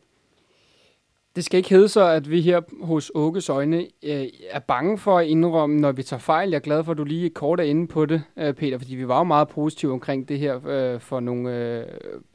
[1.37, 5.19] Det skal ikke hedde sig, at vi her hos Åkes Øjne øh, er bange for
[5.19, 6.51] at indrømme, når vi tager fejl.
[6.51, 8.95] Jeg er glad for, at du lige kort er inde på det, øh, Peter, fordi
[8.95, 11.87] vi var jo meget positive omkring det her øh, for, nogle, øh,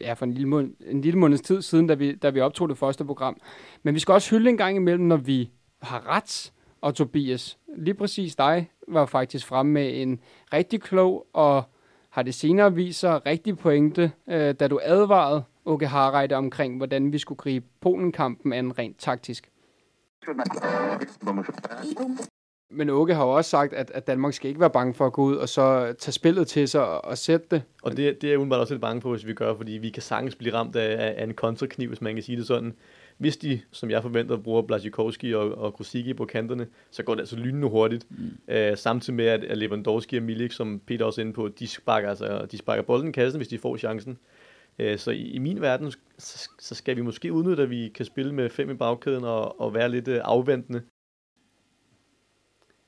[0.02, 2.70] ja, for en, lille måned, en lille måneds tid siden, da vi, da vi optog
[2.70, 3.38] det første program.
[3.84, 5.50] Men vi skal også hylde en gang imellem, når vi
[5.86, 6.52] har ret.
[6.82, 10.20] Og Tobias, lige præcis dig var faktisk fremme med en
[10.54, 11.64] rigtig klog og
[12.10, 17.12] har det senere vist sig rigtig pointe, øh, da du advarede Åke Harreide omkring, hvordan
[17.12, 19.52] vi skulle gribe Polen-kampen an rent taktisk.
[22.72, 25.14] Men Åke har jo også sagt, at, at Danmark skal ikke være bange for at
[25.14, 27.64] gå ud og så tage spillet til sig og, og sætte det.
[27.84, 29.90] Og det, det er jeg udenbart også lidt bange for, hvis vi gør, fordi vi
[29.90, 32.74] kan sagtens blive ramt af, af en kontrakniv, hvis man kan sige det sådan
[33.18, 37.22] hvis de, som jeg forventer, bruger Blazikowski og, og Krusicki på kanterne, så går det
[37.22, 38.08] altså lynende hurtigt.
[38.10, 38.54] Mm.
[38.54, 42.10] Øh, samtidig med, at Lewandowski og Milik, som Peter også er inde på, de sparker,
[42.10, 44.18] altså, de sparker bolden i kassen, hvis de får chancen.
[44.80, 48.06] Øh, så i, i min verden, så, så skal vi måske udnytte, at vi kan
[48.06, 50.82] spille med fem i bagkæden og, og være lidt øh, afventende.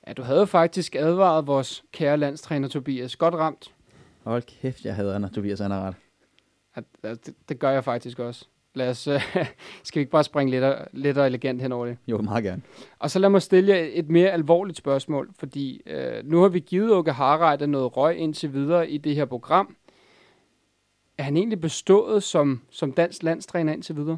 [0.07, 3.15] Ja, du havde faktisk advaret vores kære landstræner Tobias.
[3.15, 3.73] Godt ramt.
[4.23, 5.95] Hold kæft, jeg hader, når Tobias han har ret.
[7.03, 8.45] Ja, det, det gør jeg faktisk også.
[8.77, 9.21] Lad os, øh,
[9.83, 11.97] skal vi ikke bare springe lidt, lidt og elegant hen over det?
[12.07, 12.61] Jo, meget gerne.
[12.99, 16.59] Og så lad mig stille jer et mere alvorligt spørgsmål, fordi øh, nu har vi
[16.59, 19.75] givet Åke Harreide noget røg indtil videre i det her program.
[21.17, 24.17] Er han egentlig bestået som, som dansk landstræner indtil videre?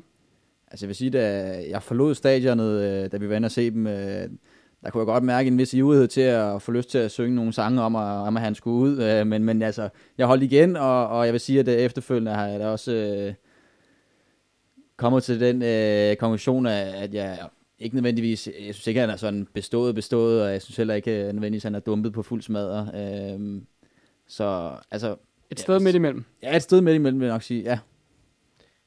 [0.67, 3.71] Altså jeg vil sige, da jeg forlod stadionet, øh, da vi var inde og se
[3.71, 4.29] dem, øh,
[4.83, 7.35] der kunne jeg godt mærke en vis ivrighed til at få lyst til at synge
[7.35, 9.01] nogle sange om, at, om at han skulle ud.
[9.01, 12.47] Øh, men, men altså, jeg holdt igen, og, og jeg vil sige, at efterfølgende har
[12.47, 13.33] jeg da også øh,
[14.99, 17.39] kommet til den øh, konklusion, at jeg
[17.79, 20.93] ikke nødvendigvis, jeg synes ikke, at han er sådan bestået bestået, og jeg synes heller
[20.93, 22.91] ikke nødvendigvis, at han er dumpet på fuld smadre.
[22.95, 23.61] Øh,
[24.27, 25.15] så altså...
[25.51, 26.25] Et sted ja, midt imellem?
[26.43, 27.79] Ja, et sted midt imellem, vil jeg nok sige, ja.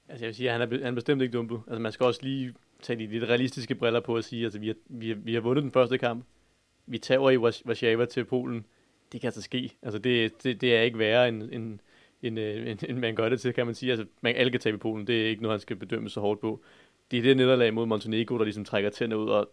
[0.08, 1.60] Altså jeg vil sige, at han er, han er bestemt ikke dumpet.
[1.66, 4.66] Altså man skal også lige tage de lidt realistiske briller på at sige, altså vi
[4.66, 6.24] har, vi har, vi har vundet den første kamp.
[6.86, 8.64] Vi tager i Warszawa til Polen.
[9.12, 9.76] Det kan altså ske.
[9.82, 11.78] Altså det, det, det er ikke værre end, end,
[12.22, 13.90] end, øh, end, end man gør det til, kan man sige.
[13.90, 15.06] Altså man, alle kan tabe i Polen.
[15.06, 16.62] Det er ikke noget, han skal bedømme så hårdt på.
[17.10, 19.28] Det er det nederlag mod Montenegro, der ligesom trækker tænder ud.
[19.28, 19.50] Og,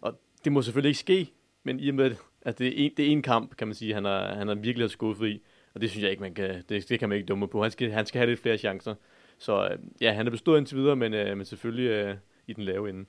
[0.00, 1.30] og det må selvfølgelig ikke ske,
[1.62, 3.94] men i og med, at det er en, det er en kamp, kan man sige,
[3.94, 5.42] han har, han har virkelig skuffet i.
[5.74, 7.62] Og det synes jeg ikke, man kan, det, det kan man ikke dumme på.
[7.62, 8.94] Han skal, han skal have lidt flere chancer.
[9.38, 12.14] Så øh, ja, han er bestået indtil videre, men, øh, men selvfølgelig øh,
[12.46, 13.04] i den lave ende.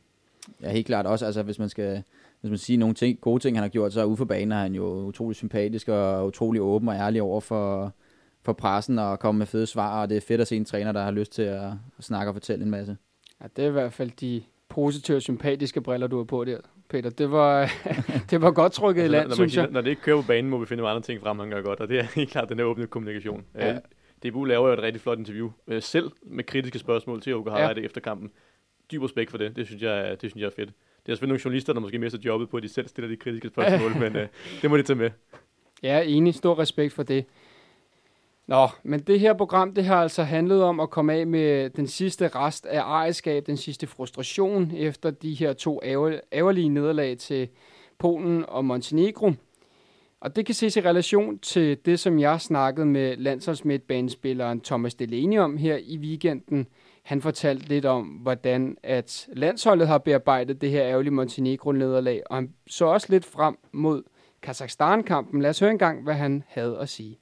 [0.62, 2.04] Ja, helt klart også, altså hvis man skal
[2.42, 4.58] hvis man siger nogle ting, gode ting, han har gjort, så ude for banen er
[4.58, 7.94] han jo utrolig sympatisk og utrolig åben og ærlig over for,
[8.46, 10.92] for pressen og komme med fede svar, og det er fedt at se en træner,
[10.92, 12.98] der har lyst til at, snakke og fortælle en masse.
[13.42, 16.58] Ja, det er i hvert fald de positive og sympatiske briller, du har på der,
[16.90, 17.10] Peter.
[17.10, 17.72] Det var,
[18.30, 19.68] det var godt trykket altså, i land, når, synes jeg.
[19.72, 21.80] Når det ikke kører på banen, må vi finde andre ting frem, han gør godt,
[21.80, 23.46] og det er helt klart den her åbne kommunikation.
[23.56, 23.74] Ja.
[23.74, 23.80] Øh,
[24.26, 27.78] DBU laver jo et rigtig flot interview, øh, selv med kritiske spørgsmål til Åke Harald
[27.78, 27.86] ja.
[27.86, 28.32] efter kampen.
[28.92, 30.70] Dyb respekt for det, det synes jeg, det synes jeg er fedt.
[31.06, 33.16] Det er selvfølgelig nogle journalister, der måske mister jobbet på, at de selv stiller de
[33.16, 34.28] kritiske spørgsmål, men øh,
[34.62, 35.10] det må de tage med.
[35.84, 36.36] Ja, enig.
[36.36, 37.26] Stor respekt for det.
[38.48, 41.88] Nå, men det her program, det har altså handlet om at komme af med den
[41.88, 45.82] sidste rest af ejerskab, den sidste frustration efter de her to
[46.34, 47.50] ærgerlige nederlag til
[47.98, 49.32] Polen og Montenegro.
[50.20, 55.40] Og det kan ses i relation til det, som jeg snakkede med landsholdsmidtbanespilleren Thomas Delaney
[55.40, 56.68] om her i weekenden.
[57.04, 62.54] Han fortalte lidt om, hvordan at landsholdet har bearbejdet det her ærgerlige Montenegro-nederlag, og han
[62.68, 64.04] så også lidt frem mod
[64.42, 65.42] Kazakhstan-kampen.
[65.42, 67.20] Lad os høre en gang, hvad han havde at sige.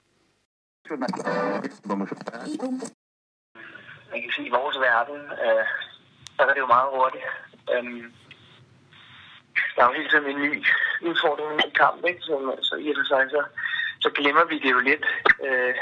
[4.12, 5.66] Man kan sige, at i vores verden, øh,
[6.36, 7.28] så er det jo meget hurtigt.
[7.74, 8.14] Øhm,
[9.76, 10.66] der er jo hele tiden en ny
[11.02, 12.22] udfordring i kampen, ikke?
[12.22, 13.42] Så, så i og for sig, så,
[14.00, 15.06] så glemmer vi det jo lidt
[15.48, 15.76] øh,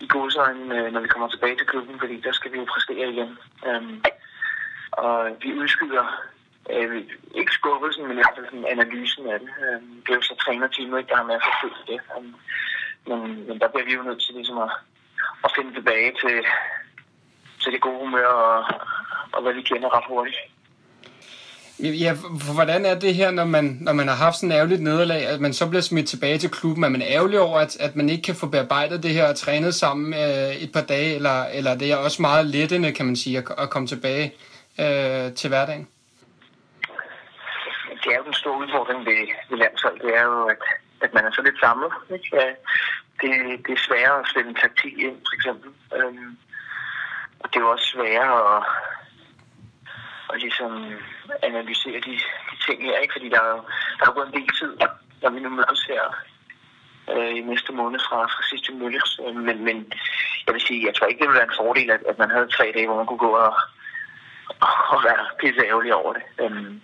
[0.00, 3.08] i godsøjne, øh, når vi kommer tilbage til klubben, fordi der skal vi jo præstere
[3.12, 3.38] igen.
[3.66, 4.02] Øhm,
[4.92, 6.06] og vi udskyder
[6.70, 7.04] øh,
[7.34, 9.48] ikke skuffelsen, men i hvert fald analysen af det.
[9.48, 12.00] Um, det er jo så trænerteamet, der har med at forfølge det.
[12.16, 12.34] Um,
[13.06, 14.70] men, men der bliver vi jo nødt til ligesom at,
[15.44, 16.36] at finde tilbage til,
[17.62, 18.64] til det gode humør og,
[19.32, 20.36] og hvad vi kender ret hurtigt.
[21.78, 24.82] Ja, for hvordan er det her, når man, når man har haft sådan en ærgerligt
[24.82, 26.84] nederlag, at man så bliver smidt tilbage til klubben?
[26.84, 29.74] Er man ærgerlig over, at, at man ikke kan få bearbejdet det her og trænet
[29.74, 33.38] sammen øh, et par dage, eller, eller det er også meget lettende, kan man sige,
[33.38, 34.34] at, at komme tilbage
[34.80, 35.88] øh, til hverdagen?
[38.04, 40.62] Det er jo den store udfordring ved, ved landshold, det er jo, at,
[41.04, 41.92] at man er så lidt samlet.
[42.16, 42.56] Ikke?
[43.20, 43.30] Det,
[43.66, 45.70] det er sværere at stille en taktik ind, for eksempel.
[45.96, 46.36] Øhm,
[47.40, 48.62] og det er jo også sværere at
[50.28, 50.72] og ligesom
[51.42, 52.12] analysere de,
[52.50, 53.14] de ting her, ikke?
[53.14, 53.58] fordi der er,
[53.98, 54.72] der er gået en del tid,
[55.22, 56.02] når vi nu mødes her
[57.12, 59.20] øh, i næste måned fra, fra sidste mødes.
[59.26, 59.92] Øhm, men, men
[60.46, 62.48] jeg vil sige, jeg tror ikke, det ville være en fordel, at, at man havde
[62.56, 63.54] tre dage, hvor man kunne gå og,
[64.94, 66.22] og være pisse ærgerlig over det.
[66.42, 66.80] Øhm,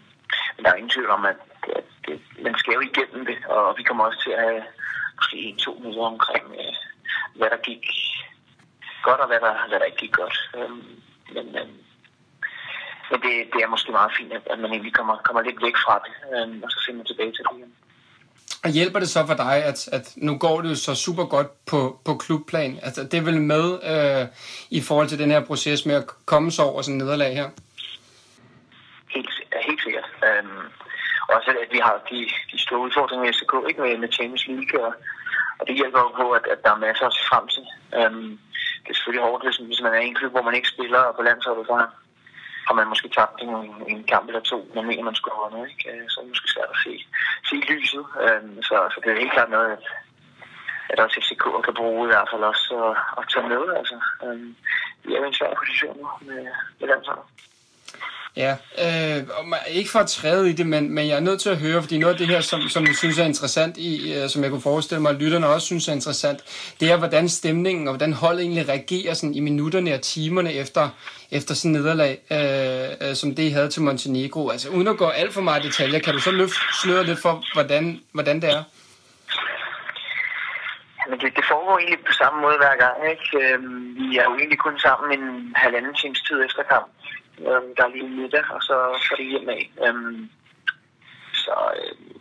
[0.54, 1.40] men der er ingen tvivl om, at,
[1.78, 4.62] at det, man skal jo igennem det, og vi kommer også til at have
[5.18, 6.74] måske en-to minutter omkring, øh,
[7.38, 7.84] hvad der gik
[9.02, 10.36] godt, og hvad der, hvad der ikke gik godt.
[10.56, 10.70] Øh,
[11.34, 11.68] men, øh,
[13.10, 15.96] men det, det er måske meget fint, at, man egentlig kommer, kommer lidt væk fra
[16.04, 17.72] det, øh, og så finder tilbage til det igen.
[18.64, 21.64] Og hjælper det så for dig, at, at nu går det jo så super godt
[21.66, 22.78] på, på klubplan?
[22.82, 24.26] Altså, det er vel med øh,
[24.70, 27.50] i forhold til den her proces med at komme så over sådan en nederlag her?
[29.14, 29.39] Helt,
[29.70, 30.08] helt sikkert.
[30.26, 30.64] Øhm,
[31.34, 32.18] også at vi har de,
[32.52, 34.92] de store udfordringer i SK, ikke med, med Champions League, og,
[35.58, 37.64] og det hjælper jo på, at, at der er masser at se frem til.
[37.98, 38.30] Øhm,
[38.82, 41.00] det er selvfølgelig hårdt, hvis, hvis man er i en klub, hvor man ikke spiller,
[41.08, 41.74] og på landsholdet, så
[42.68, 43.52] har man måske tabt en,
[43.94, 45.84] en kamp eller to, man mener, man skulle have vundet, ikke?
[45.90, 46.92] Øh, så er det måske svært at se,
[47.48, 48.04] se lyset.
[48.24, 49.84] Øhm, så, så det er helt klart noget, at,
[50.90, 53.62] at også FCK kan bruge i hvert fald også at, at tage med.
[53.80, 54.56] Altså, øhm,
[55.04, 56.42] vi er jo i en svær position nu med,
[56.78, 57.26] med landsholdet.
[58.36, 61.40] Ja, øh, og man- ikke for at træde i det, men, men jeg er nødt
[61.40, 64.14] til at høre, fordi noget af det her, som, som jeg synes er interessant, i,
[64.14, 66.40] øh, som jeg kunne forestille mig, at lytterne også synes er interessant,
[66.80, 70.88] det er, hvordan stemningen og hvordan holdet egentlig reagerer sådan i minutterne og timerne efter,
[71.30, 74.48] efter sådan nederlag, øh, øh, som det I havde til Montenegro.
[74.48, 77.44] Altså uden at gå alt for meget detaljer, kan du så løfte sløret lidt for,
[77.54, 78.62] hvordan, hvordan det er?
[81.10, 82.96] Men det, det foregår egentlig på samme måde hver gang.
[83.12, 83.26] Ikke?
[83.54, 86.86] Øhm, vi er jo egentlig kun sammen en halvanden times tid efter kamp.
[87.48, 88.74] Øhm, der er lige middag, og så,
[89.08, 89.72] får er det hjem af.
[89.86, 90.30] Øhm,
[91.32, 92.20] så, øhm,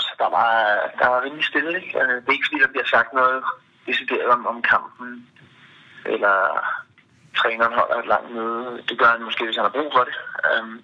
[0.00, 0.52] så der var,
[0.98, 1.80] der var rimelig stille.
[1.82, 2.00] Ikke?
[2.00, 3.44] Øh, Det er ikke fordi, der bliver sagt noget
[3.86, 5.28] decideret om, om kampen,
[6.06, 6.36] eller
[7.36, 8.82] træneren holder et langt møde.
[8.88, 10.16] Det gør han måske, hvis han har brug for det.
[10.50, 10.82] Øhm,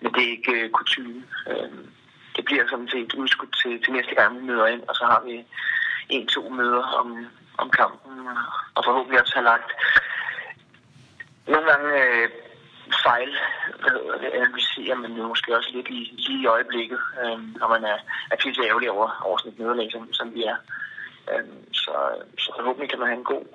[0.00, 1.22] men det er ikke øh, kutume.
[1.50, 1.90] Øhm,
[2.36, 5.22] det bliver sådan set udskudt til, til næste gang, vi møder ind, og så har
[5.26, 5.44] vi
[6.08, 7.26] en-to møder om,
[7.58, 8.28] om kampen,
[8.74, 9.70] og forhåbentlig også har lagt
[11.46, 12.28] nogle gange øh,
[13.06, 13.30] fejl,
[14.34, 17.98] analyserer, man jo måske også lidt i, lige i øjeblikket, øh, når man er,
[18.30, 20.56] er pisse ærgerlig over, over sådan et nederlag, som, som vi er.
[21.32, 21.92] Øh, så,
[22.38, 23.46] så forhåbentlig kan man have en god,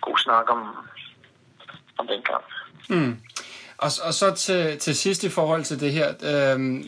[0.00, 0.76] god snak om,
[1.98, 2.46] om den kamp.
[2.88, 3.20] Mm.
[3.78, 6.84] Og, og så til, til sidst i forhold til det her, øh,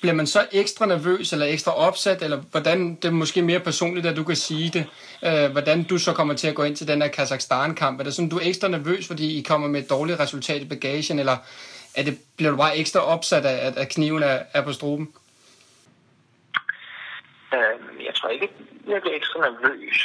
[0.00, 4.06] bliver man så ekstra nervøs eller ekstra opsat, eller hvordan, det er måske mere personligt,
[4.06, 4.86] at du kan sige det,
[5.24, 8.00] øh, hvordan du så kommer til at gå ind til den her Kazakhstan-kamp.
[8.00, 10.68] Er det sådan, du er ekstra nervøs, fordi I kommer med et dårligt resultat i
[10.68, 11.36] bagagen, eller
[11.94, 15.14] er det, bliver du bare ekstra opsat af, at, at kniven er, er på struben?
[17.54, 18.48] Øh, jeg tror ikke,
[18.88, 19.98] jeg bliver ekstra nervøs,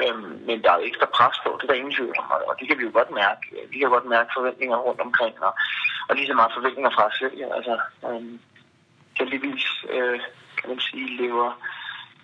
[0.00, 2.54] øh, men der er jo ekstra pres på, det er der ingen tvivl om, og
[2.58, 3.42] det kan vi jo godt mærke.
[3.72, 5.52] Vi kan godt mærke forventninger rundt omkring, og,
[6.08, 7.34] og lige så meget forventninger fra os selv.
[7.42, 7.48] Ja.
[7.56, 7.74] Altså,
[8.08, 8.24] øh,
[9.18, 10.20] heldigvis, øh,
[10.58, 11.52] kan man sige, lever,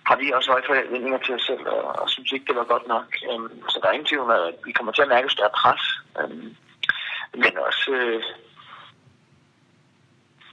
[0.05, 2.87] har vi også høje forventninger til os selv, og, og synes ikke, det var godt
[2.87, 3.07] nok.
[3.31, 5.83] Øhm, så der er ingen tvivl om, at vi kommer til at mærke større pres.
[6.19, 6.55] Øhm,
[7.33, 8.23] men også, øh,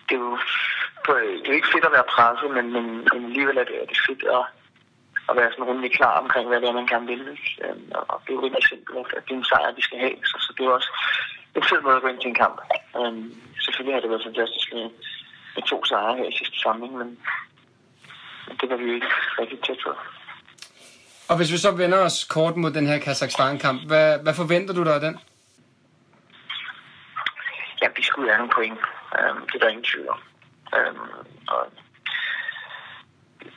[0.08, 0.38] det er jo
[1.06, 3.86] det er jo ikke fedt at være presset, men, men, men alligevel er det, er
[3.86, 4.44] det fedt at,
[5.28, 7.22] at være sådan rimelig klar omkring, hvad det er, man gerne vil.
[7.64, 10.16] Øhm, Og det er jo rimelig simpelt, at det er en sejr, vi skal have.
[10.30, 10.90] Så, så det er jo også
[11.56, 12.58] en fed måde at gå ind til en kamp.
[12.98, 13.28] Øhm,
[13.64, 14.86] selvfølgelig har det været fantastisk med,
[15.56, 17.18] med to sejre her i sidste samling, men,
[18.48, 19.92] men det var vi jo ikke rigtig tæt på.
[21.30, 24.84] Og hvis vi så vender os kort mod den her Kazakhstan-kamp, hvad, hvad forventer du
[24.84, 25.18] dig af den?
[27.82, 28.78] Ja, vi skulle have nogle point.
[29.18, 30.20] Um, det er der ingen tvivl om.
[31.48, 31.62] Og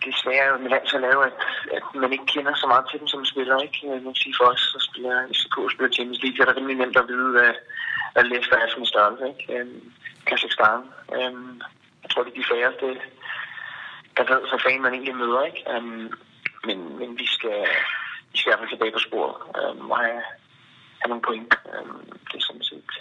[0.03, 1.39] det svære med landsholdet er jo, at,
[1.77, 3.57] at man ikke kender så meget til dem som spiller.
[3.59, 3.79] Ikke?
[3.83, 6.77] Jeg vil sige for os, så spiller FCK spiller Champions League, så er det rimelig
[6.77, 7.53] nemt at vide, hvad,
[8.13, 9.23] hvad Leicester er for en størrelse.
[9.31, 9.61] Ikke?
[9.61, 9.93] Um,
[10.27, 10.81] Kazakhstan.
[11.11, 11.31] Jeg
[12.13, 12.87] tror, det er de færreste,
[14.17, 15.41] der ved, så fanden man egentlig møder.
[15.49, 15.61] Ikke?
[15.77, 16.13] Um,
[16.67, 17.59] men, men vi skal,
[18.31, 20.21] vi skal i hvert fald tilbage på sporet um, og have,
[20.99, 21.51] have nogle point.
[21.73, 22.91] Um, det er sådan set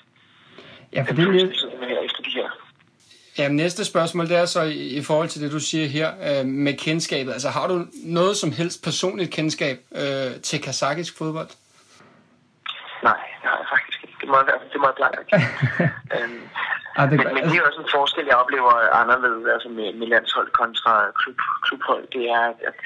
[0.92, 2.50] Ja, for det, første tid her efter de her
[3.38, 6.46] Ja, næste spørgsmål, det er så i, i forhold til det, du siger her øh,
[6.46, 7.32] med kendskabet.
[7.32, 11.48] Altså, har du noget som helst personligt kendskab øh, til kazakisk fodbold?
[13.02, 14.14] Nej, nej, faktisk ikke.
[14.20, 15.48] Det må jeg, det må jeg ikke.
[16.16, 16.48] øhm,
[16.96, 20.06] Ah, det, men, men det er også en forskel, jeg oplever anderledes altså med, med
[20.06, 22.04] landshold kontra klub, klubhold.
[22.16, 22.76] Det er, at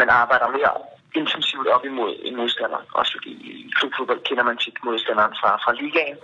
[0.00, 0.72] man arbejder mere
[1.20, 2.80] intensivt op imod en modstander.
[2.98, 6.18] Også fordi i klubfodbold kender man tit modstanderen fra, fra ligaen.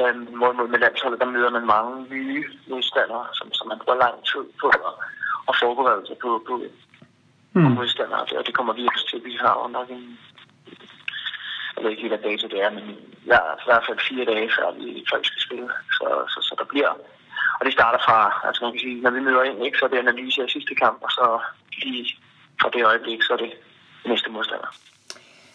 [0.00, 4.16] Øhm, hvorimod med landsholdet, der møder man mange nye modstandere, som, som man bruger lang
[4.30, 4.92] tid på at,
[5.48, 6.54] at forberede sig på, på,
[7.52, 7.74] på hmm.
[7.78, 8.22] modstandere.
[8.38, 9.20] Og det kommer vi også til.
[9.24, 10.18] Vi har jo nok en
[11.74, 12.84] jeg ved ikke helt, hvad dato det er, men
[13.32, 15.68] ja, i hvert fald fire dage, før vi, vi skal spille.
[15.96, 16.92] Så, så, så der bliver...
[17.58, 19.88] Og det starter fra, altså man kan sige, når vi møder ind, ikke, så er
[19.88, 21.26] det analyse af sidste kamp, og så
[21.82, 22.16] lige
[22.60, 23.52] fra det øjeblik, så er det
[24.06, 24.70] næste modstander.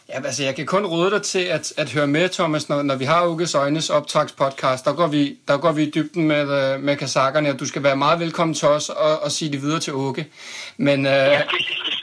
[0.09, 2.95] Ja, altså, jeg kan kun råde dig til at, at høre med, Thomas, når, når
[2.95, 4.85] vi har Uges Øjnes optagspodcast.
[4.85, 7.83] Der går vi, der går vi i dybden med, øh, med kazakkerne, og du skal
[7.83, 10.27] være meget velkommen til os og, og sige det videre til Uge.
[10.77, 11.98] Men, øh, Ja, det, det jeg.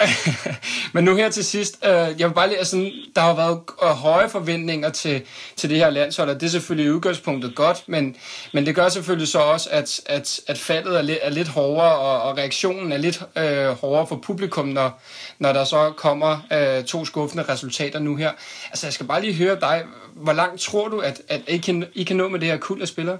[0.94, 2.76] Men nu her til sidst, øh, jeg vil bare lige, altså,
[3.16, 6.86] der har været øh, høje forventninger til, til det her landshold, og det er selvfølgelig
[6.86, 8.16] i udgangspunktet godt, men,
[8.52, 11.98] men det gør selvfølgelig så også, at, at, at faldet er lidt, er lidt hårdere,
[11.98, 15.02] og, og reaktionen er lidt øh, hårdere for publikum, når,
[15.38, 18.32] når der så kommer øh, to skuffende resultater nu her.
[18.70, 19.84] Altså, jeg skal bare lige høre dig,
[20.14, 22.82] hvor langt tror du, at, at I, kan, I kan nå med det her kul
[22.82, 23.18] af spillere?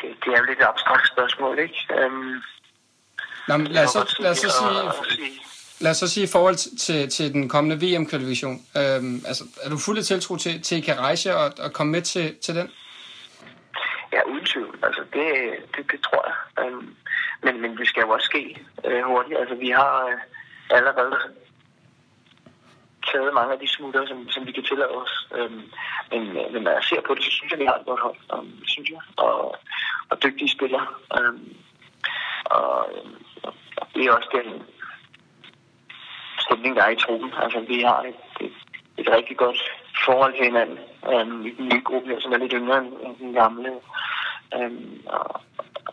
[0.00, 2.06] Det, det er jo lidt et abstrakt spørgsmål, ikke?
[2.06, 2.42] Um,
[3.48, 5.40] Nå, men lad os så, lad os så sige,
[5.80, 8.58] lad os så sige i forhold til, til den kommende VM-kvalifikation.
[8.76, 12.02] Øhm, altså, er du fuldt tiltro til, til I kan rejse og, og komme med
[12.02, 12.70] til, til den?
[14.12, 14.78] Ja, uden tvivl.
[14.82, 15.26] Altså, det,
[15.76, 16.64] det, det tror jeg.
[16.64, 16.96] Øhm,
[17.42, 19.38] men, men det skal jo også ske øh, hurtigt.
[19.40, 20.18] Altså, vi har øh,
[20.70, 21.16] allerede
[23.12, 25.28] taget mange af de smutter, som, som vi kan tillade os.
[25.36, 25.62] Øhm,
[26.10, 28.00] men, øh, men når jeg ser på det, så synes jeg, vi har et godt
[28.00, 29.00] hold, um, synes jeg.
[29.16, 29.56] Og,
[30.10, 30.86] og dygtige spillere.
[31.18, 31.56] Um,
[32.44, 33.23] og, og
[33.94, 34.62] det er også den
[36.40, 37.30] stemning, der er i truppen.
[37.42, 38.56] Altså, vi har et, et,
[38.98, 39.60] et rigtig godt
[40.06, 40.78] forhold til hinanden.
[41.12, 43.70] Um, I den nye gruppe her, som er lidt yngre end, den gamle.
[44.56, 45.40] Um, og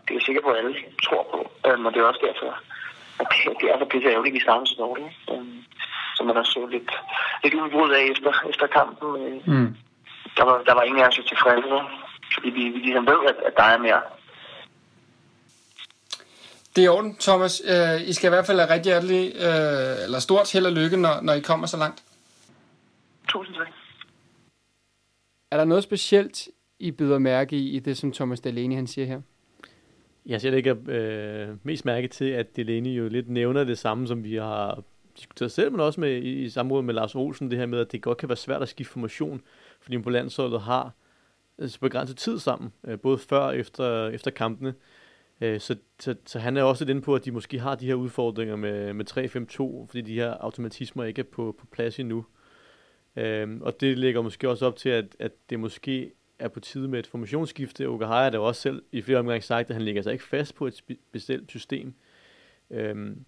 [0.04, 1.40] det er jeg sikker på, at alle tror på.
[1.70, 2.52] Um, og det er også derfor,
[3.20, 3.28] at
[3.62, 5.10] det, er så pisse ærgerligt, at vi starter så dårligt.
[5.32, 5.64] Um,
[6.16, 6.92] så man også så lidt,
[7.44, 9.42] lidt udbrud af efter, efter kampen.
[9.46, 9.76] Mm.
[10.38, 11.76] Der, var, der var ingen af os tilfredse,
[12.34, 14.02] fordi vi, vi ligesom ved, at, at der er mere.
[16.76, 17.62] Det er i orden, Thomas.
[17.62, 20.98] Uh, I skal i hvert fald have rigtig hjertelig, uh, eller stort held og lykke,
[20.98, 22.04] når, når I kommer så langt.
[23.30, 23.68] Tusind tak.
[25.52, 26.48] Er der noget specielt,
[26.80, 29.22] I byder mærke i, i det, som Thomas Delaney han siger her?
[30.26, 34.24] Jeg ser ikke øh, mest mærke til, at Delaney jo lidt nævner det samme, som
[34.24, 34.84] vi har
[35.18, 37.92] diskuteret selv, men også med, i, i samråd med Lars Olsen, det her med, at
[37.92, 39.42] det godt kan være svært at skifte formation,
[39.82, 40.92] fordi man på landsholdet har
[41.60, 44.74] altså, begrænset tid sammen, øh, både før og efter, efter kampene.
[45.42, 47.86] Øh, så, så, så han er også lidt inde på, at de måske har de
[47.86, 52.26] her udfordringer med, med 3-5-2, fordi de her automatismer ikke er på, på plads endnu.
[53.16, 56.88] Øhm, og det lægger måske også op til, at, at det måske er på tide
[56.88, 57.88] med et formationsskifte.
[57.88, 60.56] Okahaya har det også selv i flere omgange sagt, at han ligger sig ikke fast
[60.56, 61.94] på et bestemt system.
[62.70, 63.26] Øhm,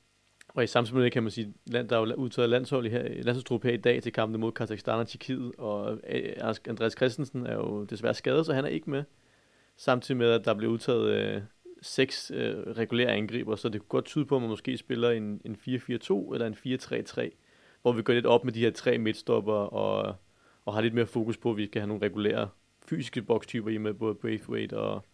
[0.48, 3.74] og i samtidig kan man sige, at der er jo udtaget landshold her, landsholdstruppe her
[3.74, 8.14] i dag til kampen mod Kazakhstan og Tjekkiet, og øh, Andreas Christensen er jo desværre
[8.14, 9.04] skadet, så han er ikke med.
[9.78, 11.42] Samtidig med, at der blev udtaget øh,
[11.84, 15.42] seks øh, regulære angriber, så det kunne godt tyde på, at man måske spiller en,
[15.46, 17.30] en 4-4-2 eller en 4-3-3,
[17.82, 20.16] hvor vi går lidt op med de her tre midtstopper og,
[20.66, 22.50] og har lidt mere fokus på, at vi skal have nogle regulære
[22.86, 25.06] fysiske bokstyper i med, både Braithwaite og,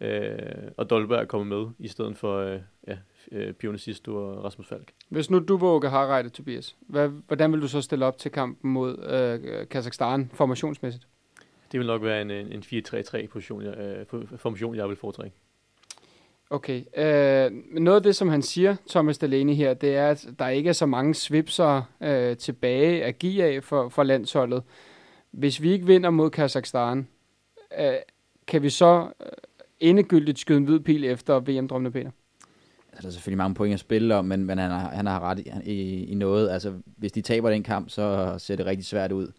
[0.00, 2.98] øh, og Dolberg kommer med, i stedet for øh, ja,
[3.32, 4.92] øh, Pionicisto og Rasmus Falk.
[5.08, 8.70] Hvis nu du var Harreide, Tobias, hvad, hvordan vil du så stille op til kampen
[8.70, 11.06] mod øh, Kazakhstan formationsmæssigt?
[11.72, 15.36] Det vil nok være en, en 4-3-3 position, øh, formation, jeg vil foretrække.
[16.52, 16.82] Okay.
[16.96, 20.68] Øh, noget af det, som han siger, Thomas Delaney her, det er, at der ikke
[20.68, 24.62] er så mange svipser øh, tilbage at give af for, for landsholdet.
[25.30, 27.08] Hvis vi ikke vinder mod Kazakhstan,
[27.78, 27.92] øh,
[28.46, 29.26] kan vi så øh,
[29.80, 32.10] endegyldigt skyde en hvid pil efter VM-drømmende Peter?
[32.92, 35.20] Altså, der er selvfølgelig mange point at spille om, men, men han, har, han har
[35.20, 36.50] ret i, i, i noget.
[36.50, 39.32] Altså, hvis de taber den kamp, så ser det rigtig svært ud.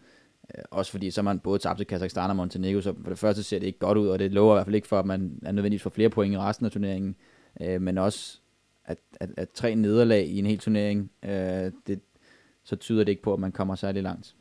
[0.58, 3.42] Øh, også fordi så man både tabt til Kazakhstan og Montenegro, så for det første
[3.42, 5.38] ser det ikke godt ud, og det lover i hvert fald ikke for, at man
[5.42, 7.16] er nødvendigvis får flere point i resten af turneringen.
[7.60, 8.40] Øh, men også,
[8.84, 12.00] at, at, at tre nederlag i en hel turnering, øh, det,
[12.64, 14.34] så tyder det ikke på, at man kommer særlig langt.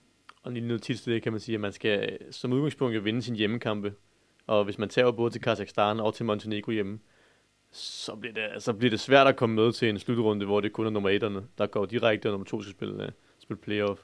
[0.44, 3.22] Og lige noget tit det kan man sige, at man skal som udgangspunkt jo vinde
[3.22, 3.94] sin hjemmekampe.
[4.48, 7.00] Og hvis man tager både til Kazakhstan og til Montenegro hjemme,
[7.72, 10.72] så bliver, det, så bliver det svært at komme med til en slutrunde, hvor det
[10.74, 14.02] kun er nummer 1'erne, der går direkte, og nummer 2 skal spille, uh, spille playoff.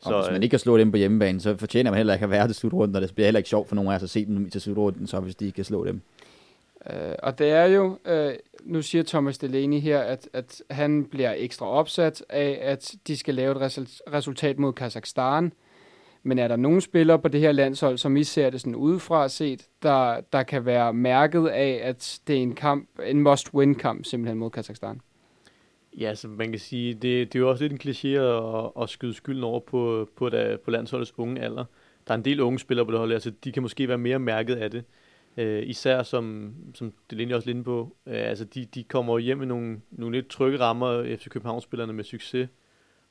[0.00, 2.24] Så, og hvis man ikke kan slå dem på hjemmebane, så fortjener man heller ikke
[2.24, 4.10] at være til slutrunden, og det bliver heller ikke sjovt for nogen af os at
[4.10, 6.00] se dem til slutrunden, så hvis de kan slå dem.
[6.90, 8.32] Uh, og det er jo, uh,
[8.64, 13.34] nu siger Thomas Delaney her, at, at han bliver ekstra opsat af, at de skal
[13.34, 15.52] lave et resultat mod Kazakhstan.
[16.22, 19.28] Men er der nogle spillere på det her landshold, som I ser det sådan udefra
[19.28, 24.38] set, der, der kan være mærket af, at det er en kamp, en must-win-kamp simpelthen
[24.38, 25.00] mod Kazakhstan?
[25.96, 28.88] Ja, så man kan sige, det, det er jo også lidt en kliché at, at
[28.88, 31.64] skyde skylden over på, på, da, på landsholdets unge alder.
[32.06, 34.18] Der er en del unge spillere på det hold, altså de kan måske være mere
[34.18, 34.84] mærket af det.
[35.36, 39.38] Øh, især som, som det ligner også lidt på, øh, altså de, de kommer hjem
[39.38, 42.48] med nogle, nogle lidt trygge rammer FC København-spillerne med succes.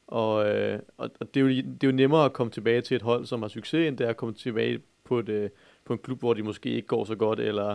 [0.08, 2.96] Og, øh, og, og det, er jo, det er jo nemmere at komme tilbage til
[2.96, 5.50] et hold, som har succes, end det er at komme tilbage på, et, øh,
[5.86, 7.68] på en klub, hvor de måske ikke går så godt, eller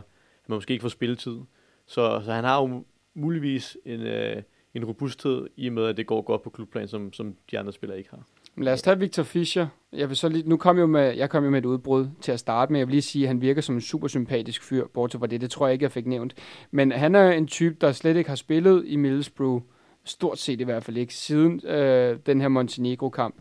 [0.47, 1.39] man måske ikke får spilletid.
[1.87, 4.43] Så, så han har jo muligvis en, øh,
[4.75, 7.73] en robusthed i og med, at det går godt på klubplan, som, som de andre
[7.73, 8.23] spillere ikke har.
[8.55, 9.67] Men lad os tage Victor Fischer.
[9.93, 12.33] Jeg vil så lige, nu kom jo med, jeg kom jo med et udbrud til
[12.33, 12.81] at starte med.
[12.81, 15.41] Jeg vil lige sige, at han virker som en super sympatisk fyr, bortset fra det.
[15.41, 16.35] Det tror jeg ikke, jeg fik nævnt.
[16.71, 19.63] Men han er en type, der slet ikke har spillet i Middlesbrough
[20.05, 23.35] Stort set i hvert fald ikke, siden øh, den her Montenegro-kamp.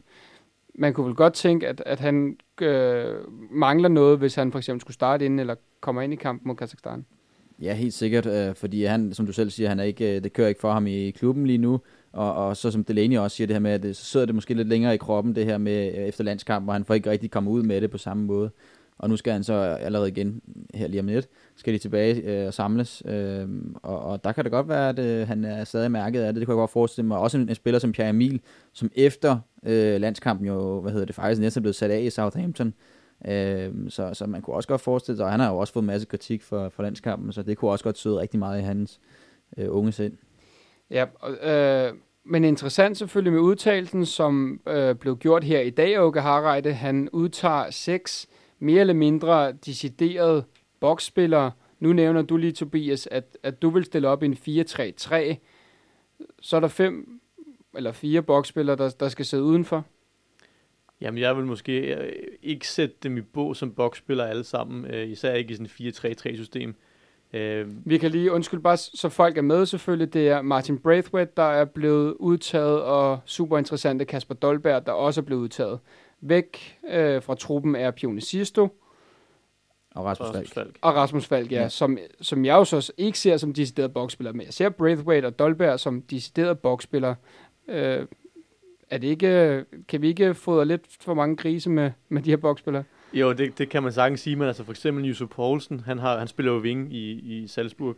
[0.76, 3.16] Man kunne vel godt tænke, at, at han øh,
[3.51, 6.56] mangler noget, hvis han for eksempel skulle starte ind eller kommer ind i kampen mod
[6.56, 7.06] Kazakhstan.
[7.62, 10.34] Ja, helt sikkert, øh, fordi han, som du selv siger, han er ikke, øh, det
[10.34, 11.80] kører ikke for ham i klubben lige nu,
[12.14, 14.53] og, og så som Delaney også siger det her med, at så sidder det måske
[14.53, 17.32] lidt længere i kroppen, det her med øh, efter landskamp, hvor han får ikke rigtig
[17.32, 18.51] kommet ud med det på samme måde.
[18.97, 20.41] og nu skal han så allerede igen
[20.74, 23.47] her lige om lidt, skal de tilbage øh, og samles, øh,
[23.84, 26.39] og, og der kan det godt være, at øh, han er stadig mærket af det,
[26.39, 27.18] det kunne jeg godt forestille mig.
[27.18, 28.41] Også en, en spiller som Pierre Emil,
[28.74, 32.68] som efter øh, landskampen jo, hvad hedder det, faktisk næsten blevet sat af i Southampton,
[32.68, 32.74] øh,
[33.28, 35.84] Øh, så, så man kunne også godt forestille sig, og han har jo også fået
[35.84, 38.63] en masse kritik for, for landskampen, så det kunne også godt søde rigtig meget i
[38.63, 38.99] hans
[39.57, 40.17] øh, unge sind.
[40.89, 41.05] Ja,
[41.41, 41.93] øh,
[42.24, 46.74] men interessant selvfølgelig med udtalelsen, som øh, blev gjort her i dag, Åke Harreide.
[46.74, 48.28] Han udtager seks
[48.59, 50.43] mere eller mindre deciderede
[50.80, 51.51] boksspillere.
[51.80, 55.36] Nu nævner du lige, Tobias, at, at du vil stille op i en 4-3-3.
[56.41, 57.20] Så er der fem
[57.76, 59.86] eller fire boksspillere, der, der skal sidde udenfor.
[61.02, 65.10] Jamen, jeg vil måske øh, ikke sætte dem i bog som boksspillere alle sammen, øh,
[65.10, 66.76] især ikke i sådan et 4-3-3-system.
[67.34, 71.32] Øh, Vi kan lige, undskyld bare, så folk er med selvfølgelig, det er Martin Braithwaite,
[71.38, 75.80] der er blevet udtaget, og super interessante Kasper Dolberg, der også er blevet udtaget.
[76.22, 78.68] Væk øh, fra truppen er Pione Sisto.
[79.95, 80.78] Og Rasmus, Rasmus Falk.
[80.82, 81.70] Og Rasmus Falk, ja, ja.
[81.70, 85.39] Som, som jeg jo så ikke ser som decideret boksspiller, men jeg ser Braithwaite og
[85.39, 87.16] Dolberg som decideret boksspiller.
[87.68, 88.06] Øh,
[88.90, 92.38] er det ikke, kan vi ikke få lidt for mange grise med, med de her
[92.38, 92.84] boksspillere?
[93.14, 96.20] Jo, det, det kan man sagtens sige, men altså for eksempel Yusuf Poulsen, han, har,
[96.20, 97.96] han spiller jo ving i, i Salzburg.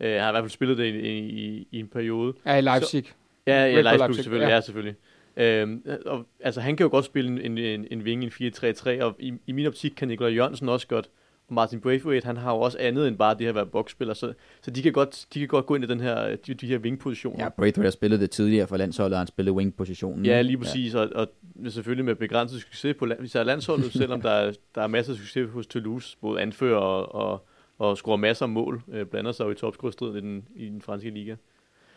[0.00, 2.34] Uh, han har i hvert fald spillet det i, i, i en periode.
[2.46, 3.06] Ja, i Leipzig.
[3.06, 3.12] Så,
[3.46, 4.96] ja, ja, Leipzig, Leipzig selvfølgelig, ja, ja selvfølgelig.
[5.36, 9.02] Uh, og, altså han kan jo godt spille en, en, en ving i en 4-3-3,
[9.02, 11.08] og i, i min optik kan Nikolaj Jørgensen også godt.
[11.48, 14.14] Og Martin Braithwaite, han har jo også andet end bare det her at være boksspiller,
[14.14, 14.32] så,
[14.62, 16.78] så de, kan godt, de kan godt gå ind i den her, de, de her
[16.78, 17.44] wingpositioner.
[17.44, 20.26] Ja, Braithwaite har spillet det tidligere for landsholdet, han spillede wingpositionen.
[20.26, 21.00] Ja, lige præcis, ja.
[21.00, 21.28] Og, og
[21.68, 25.50] selvfølgelig med begrænset succes på land, landsholdet, selvom der, er, der er masser af succes
[25.50, 27.46] hos Toulouse, både anfører og, og,
[27.78, 30.82] og scorer masser af mål, øh, blander sig jo i topscorestriden i den, i den
[30.82, 31.36] franske liga.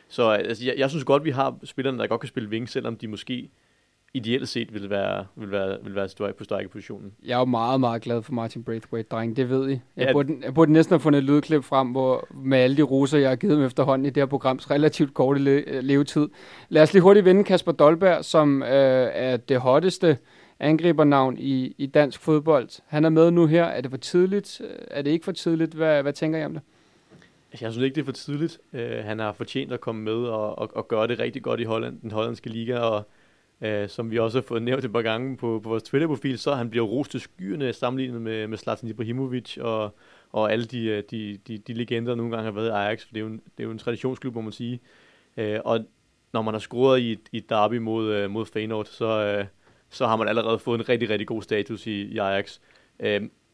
[0.09, 2.97] Så altså, jeg, jeg synes godt, vi har spillerne, der godt kan spille wing, selvom
[2.97, 3.49] de måske
[4.13, 7.13] ideelt set vil være, vil være, vil være på positionen.
[7.25, 9.35] Jeg er jo meget, meget glad for Martin Braithwaite, dreng.
[9.35, 9.71] Det ved I.
[9.71, 10.11] Jeg, ja.
[10.11, 13.29] burde, jeg burde næsten have fundet et lydklip frem, hvor med alle de roser, jeg
[13.29, 16.27] har givet dem efterhånden i det her programs relativt korte le- levetid.
[16.69, 18.69] Lad os lige hurtigt vinde Kasper Dolberg, som øh,
[19.13, 20.17] er det hotteste
[20.59, 22.69] angribernavn i, i dansk fodbold.
[22.87, 23.63] Han er med nu her.
[23.63, 24.61] Er det for tidligt?
[24.91, 25.73] Er det ikke for tidligt?
[25.73, 26.61] Hvad, hvad tænker I om det?
[27.61, 28.59] Jeg synes ikke, det er for tidligt.
[28.73, 31.63] Uh, han har fortjent at komme med og, og, og gøre det rigtig godt i
[31.63, 33.07] Holland, den hollandske liga, og
[33.65, 36.53] Uh, som vi også har fået nævnt et par gange på, på vores Twitter-profil, så
[36.53, 39.95] han bliver rost til skyerne sammenlignet med, med Zlatan Ibrahimovic og,
[40.31, 43.05] og alle de, øh, de, de, de legender, der nogle gange har været i Ajax,
[43.05, 44.79] for det er jo en, det er jo en traditionsklub, må man sige.
[45.37, 45.85] Uh, og
[46.33, 49.45] når man har scoret i et, i et derby mod, uh, mod Feyenoord, så, uh,
[49.89, 52.59] så har man allerede fået en rigtig, rigtig god status i, i Ajax.
[52.99, 53.05] Uh,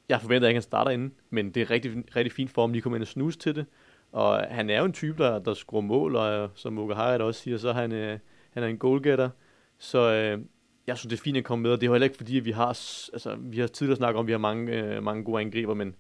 [0.09, 2.71] jeg forventer ikke, at han starter inden, men det er rigtig, rigtig fint for ham
[2.71, 3.65] lige at komme ind og snuse til det.
[4.11, 7.41] Og han er jo en type, der, der scorer mål, og som Uga Harald også
[7.41, 8.19] siger, så er han, uh,
[8.53, 9.29] han er en goalgetter.
[9.77, 10.39] Så øh,
[10.87, 12.45] jeg synes, det er fint at komme med, og det er heller ikke fordi, at
[12.45, 12.67] vi har,
[13.13, 15.95] altså, vi har tidligere snakket om, at vi har mange, øh, mange gode angriber, men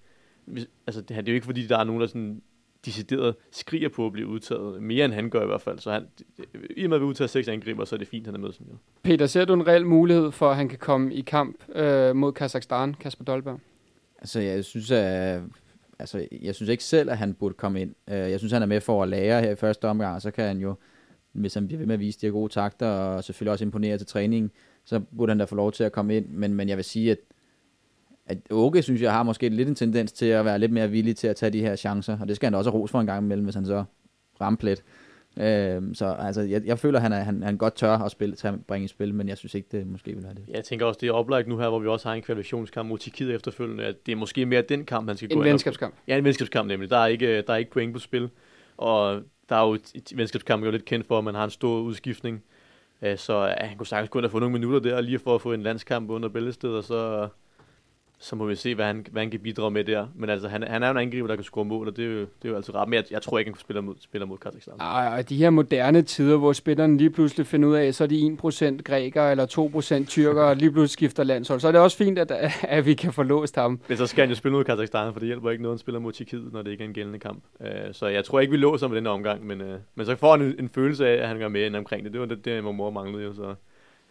[0.87, 2.41] altså, det, det er jo ikke fordi, der er nogen, der sådan
[2.85, 4.81] decideret skriger på at blive udtaget.
[4.81, 5.79] Mere end han gør i hvert fald.
[5.79, 6.07] Så han,
[6.77, 8.45] i og med at vi udtager seks angriber, så er det fint, at han er
[8.45, 8.53] med.
[8.53, 8.77] Sådan, jo.
[9.03, 12.31] Peter, ser du en reel mulighed for, at han kan komme i kamp øh, mod
[12.31, 13.59] Kazakhstan, Kasper Dolberg?
[14.19, 15.41] Altså, jeg synes, at
[15.99, 17.95] altså, jeg synes ikke selv, at han burde komme ind.
[18.09, 20.31] Øh, jeg synes, han er med for at lære her i første omgang, og så
[20.31, 20.75] kan han jo
[21.35, 23.97] hvis han bliver ved med at vise de her gode takter, og selvfølgelig også imponere
[23.97, 24.51] til træning,
[24.85, 26.25] så burde han da få lov til at komme ind.
[26.29, 27.17] Men, men jeg vil sige, at,
[28.25, 31.15] at Åke, synes jeg, har måske lidt en tendens til at være lidt mere villig
[31.15, 33.07] til at tage de her chancer, og det skal han også have ros for en
[33.07, 33.83] gang imellem, hvis han så
[34.41, 34.83] rammer plet.
[35.39, 38.35] Øhm, så altså, jeg, jeg føler, at han, er, han, han godt tør at spille,
[38.35, 40.43] tage, bringe i spil, men jeg synes ikke, det måske vil have det.
[40.47, 42.97] Jeg tænker også, det er oplagt nu her, hvor vi også har en kvalifikationskamp mod
[42.97, 45.95] Tjekkiet efterfølgende, at det er måske mere den kamp, han skal en gå En venskabskamp.
[46.07, 46.89] Ja, en venskabskamp nemlig.
[46.89, 48.29] Der er ikke, der er ikke point på spil.
[48.77, 49.77] Og der er jo
[50.15, 52.43] venskabskamp jo lidt kendt for, at man har en stor udskiftning.
[53.01, 55.35] Øh, så så han kunne sagtens gå ind og få nogle minutter der, lige for
[55.35, 57.29] at få en landskamp under bæltestedet, og så
[58.19, 60.07] så må vi se, hvad han, hvad han kan bidrage med der.
[60.15, 62.09] Men altså, han, han er jo en angriber, der kan score mål, og det er
[62.09, 62.89] jo, det er jo altid ret.
[62.89, 64.73] Men jeg, jeg tror ikke, han kan spille mod, spille mod Kazakhstan.
[64.79, 68.37] Ej, de her moderne tider, hvor spillerne lige pludselig finder ud af, så er de
[68.43, 71.59] 1% grækere eller 2% tyrker, og lige pludselig skifter landshold.
[71.59, 73.79] Så er det også fint, at, at vi kan få låst ham.
[73.87, 75.99] Men så skal han jo spille mod Kazakhstan, for det hjælper ikke noget, at spiller
[75.99, 77.43] mod Tjekkiet, når det ikke er en gældende kamp.
[77.59, 80.31] Uh, så jeg tror ikke, vi låser med den omgang, men, uh, men så får
[80.31, 82.13] han en, en følelse af, at han gør med ind omkring det.
[82.13, 83.55] Det var det, det hvor mor manglede jo, så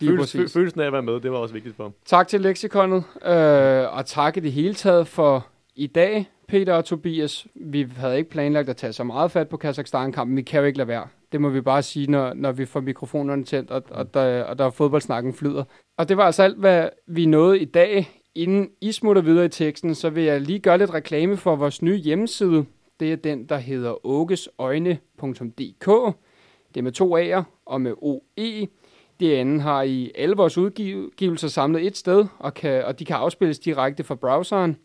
[0.00, 1.92] Følelsen, følelsen af at være med, det var også vigtigt for ham.
[2.04, 6.84] Tak til Lexikonet, øh, og tak i det hele taget for i dag, Peter og
[6.84, 7.46] Tobias.
[7.54, 10.36] Vi havde ikke planlagt at tage så meget fat på Kazakhstan-kampen.
[10.36, 11.06] Vi kan jo ikke lade være.
[11.32, 14.58] Det må vi bare sige, når, når vi får mikrofonerne tændt, og, og, der, og
[14.58, 15.64] der fodboldsnakken flyder.
[15.98, 18.20] Og det var altså alt, hvad vi nåede i dag.
[18.34, 21.82] Inden I smutter videre i teksten, så vil jeg lige gøre lidt reklame for vores
[21.82, 22.64] nye hjemmeside.
[23.00, 25.86] Det er den, der hedder ågesøjne.dk.
[26.74, 28.66] Det er med to A'er og med OE.
[29.20, 33.58] DN har i alle vores udgivelser samlet et sted, og, kan, og de kan afspilles
[33.58, 34.76] direkte fra browseren.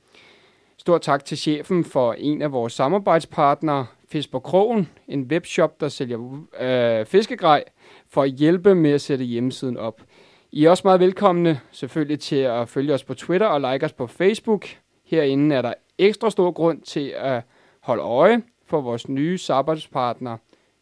[0.78, 5.90] Stort tak til chefen for en af vores samarbejdspartnere, Fisk på Krogen, en webshop, der
[5.90, 7.64] sælger øh, fiskegrej,
[8.10, 10.02] for at hjælpe med at sætte hjemmesiden op.
[10.52, 13.94] I er også meget velkomne selvfølgelig til at følge os på Twitter og like os
[13.94, 14.68] på Facebook.
[15.06, 17.44] Herinde er der ekstra stor grund til at
[17.80, 20.38] holde øje for vores nye samarbejdspartner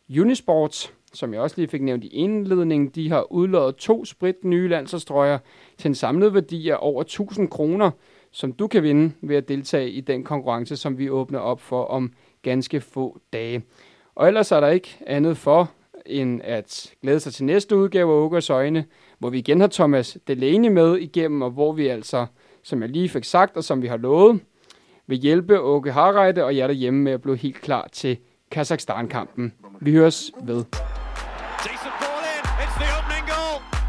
[0.10, 2.88] Unisports, som jeg også lige fik nævnt i indledningen.
[2.88, 5.38] De har udlået to sprit nye landsholdstrøjer
[5.78, 7.92] til en samlet værdi af over 1000 kroner,
[8.32, 11.84] som du kan vinde ved at deltage i den konkurrence, som vi åbner op for
[11.84, 13.64] om ganske få dage.
[14.16, 15.72] Og ellers er der ikke andet for,
[16.06, 18.86] end at glæde sig til næste udgave af Åkers Øjne,
[19.20, 22.26] hvor vi igen har Thomas Delaney med igennem, og hvor vi altså,
[22.64, 24.40] som jeg lige fik sagt, og som vi har lovet,
[25.08, 28.18] vil hjælpe Åke Harreide og jer derhjemme med at blive helt klar til
[28.52, 29.54] Kazakhstan-kampen.
[29.82, 30.64] Vi høres ved.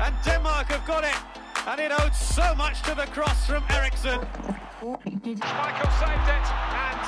[0.08, 1.18] And Denmark have got it.
[1.66, 4.18] And it owed so much to the cross from Eriksson.
[4.80, 7.00] Michael saved it and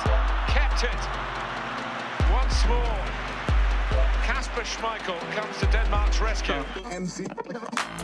[0.45, 1.01] kept it.
[2.31, 3.01] Once more,
[4.21, 6.63] Kasper Schmeichel comes to Denmark's rescue.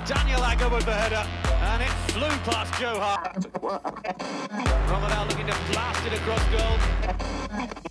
[0.08, 1.28] Daniel Agger with the header.
[1.46, 3.46] And it flew past Joe Hart.
[4.90, 7.87] Romadal looking to blast it across goal.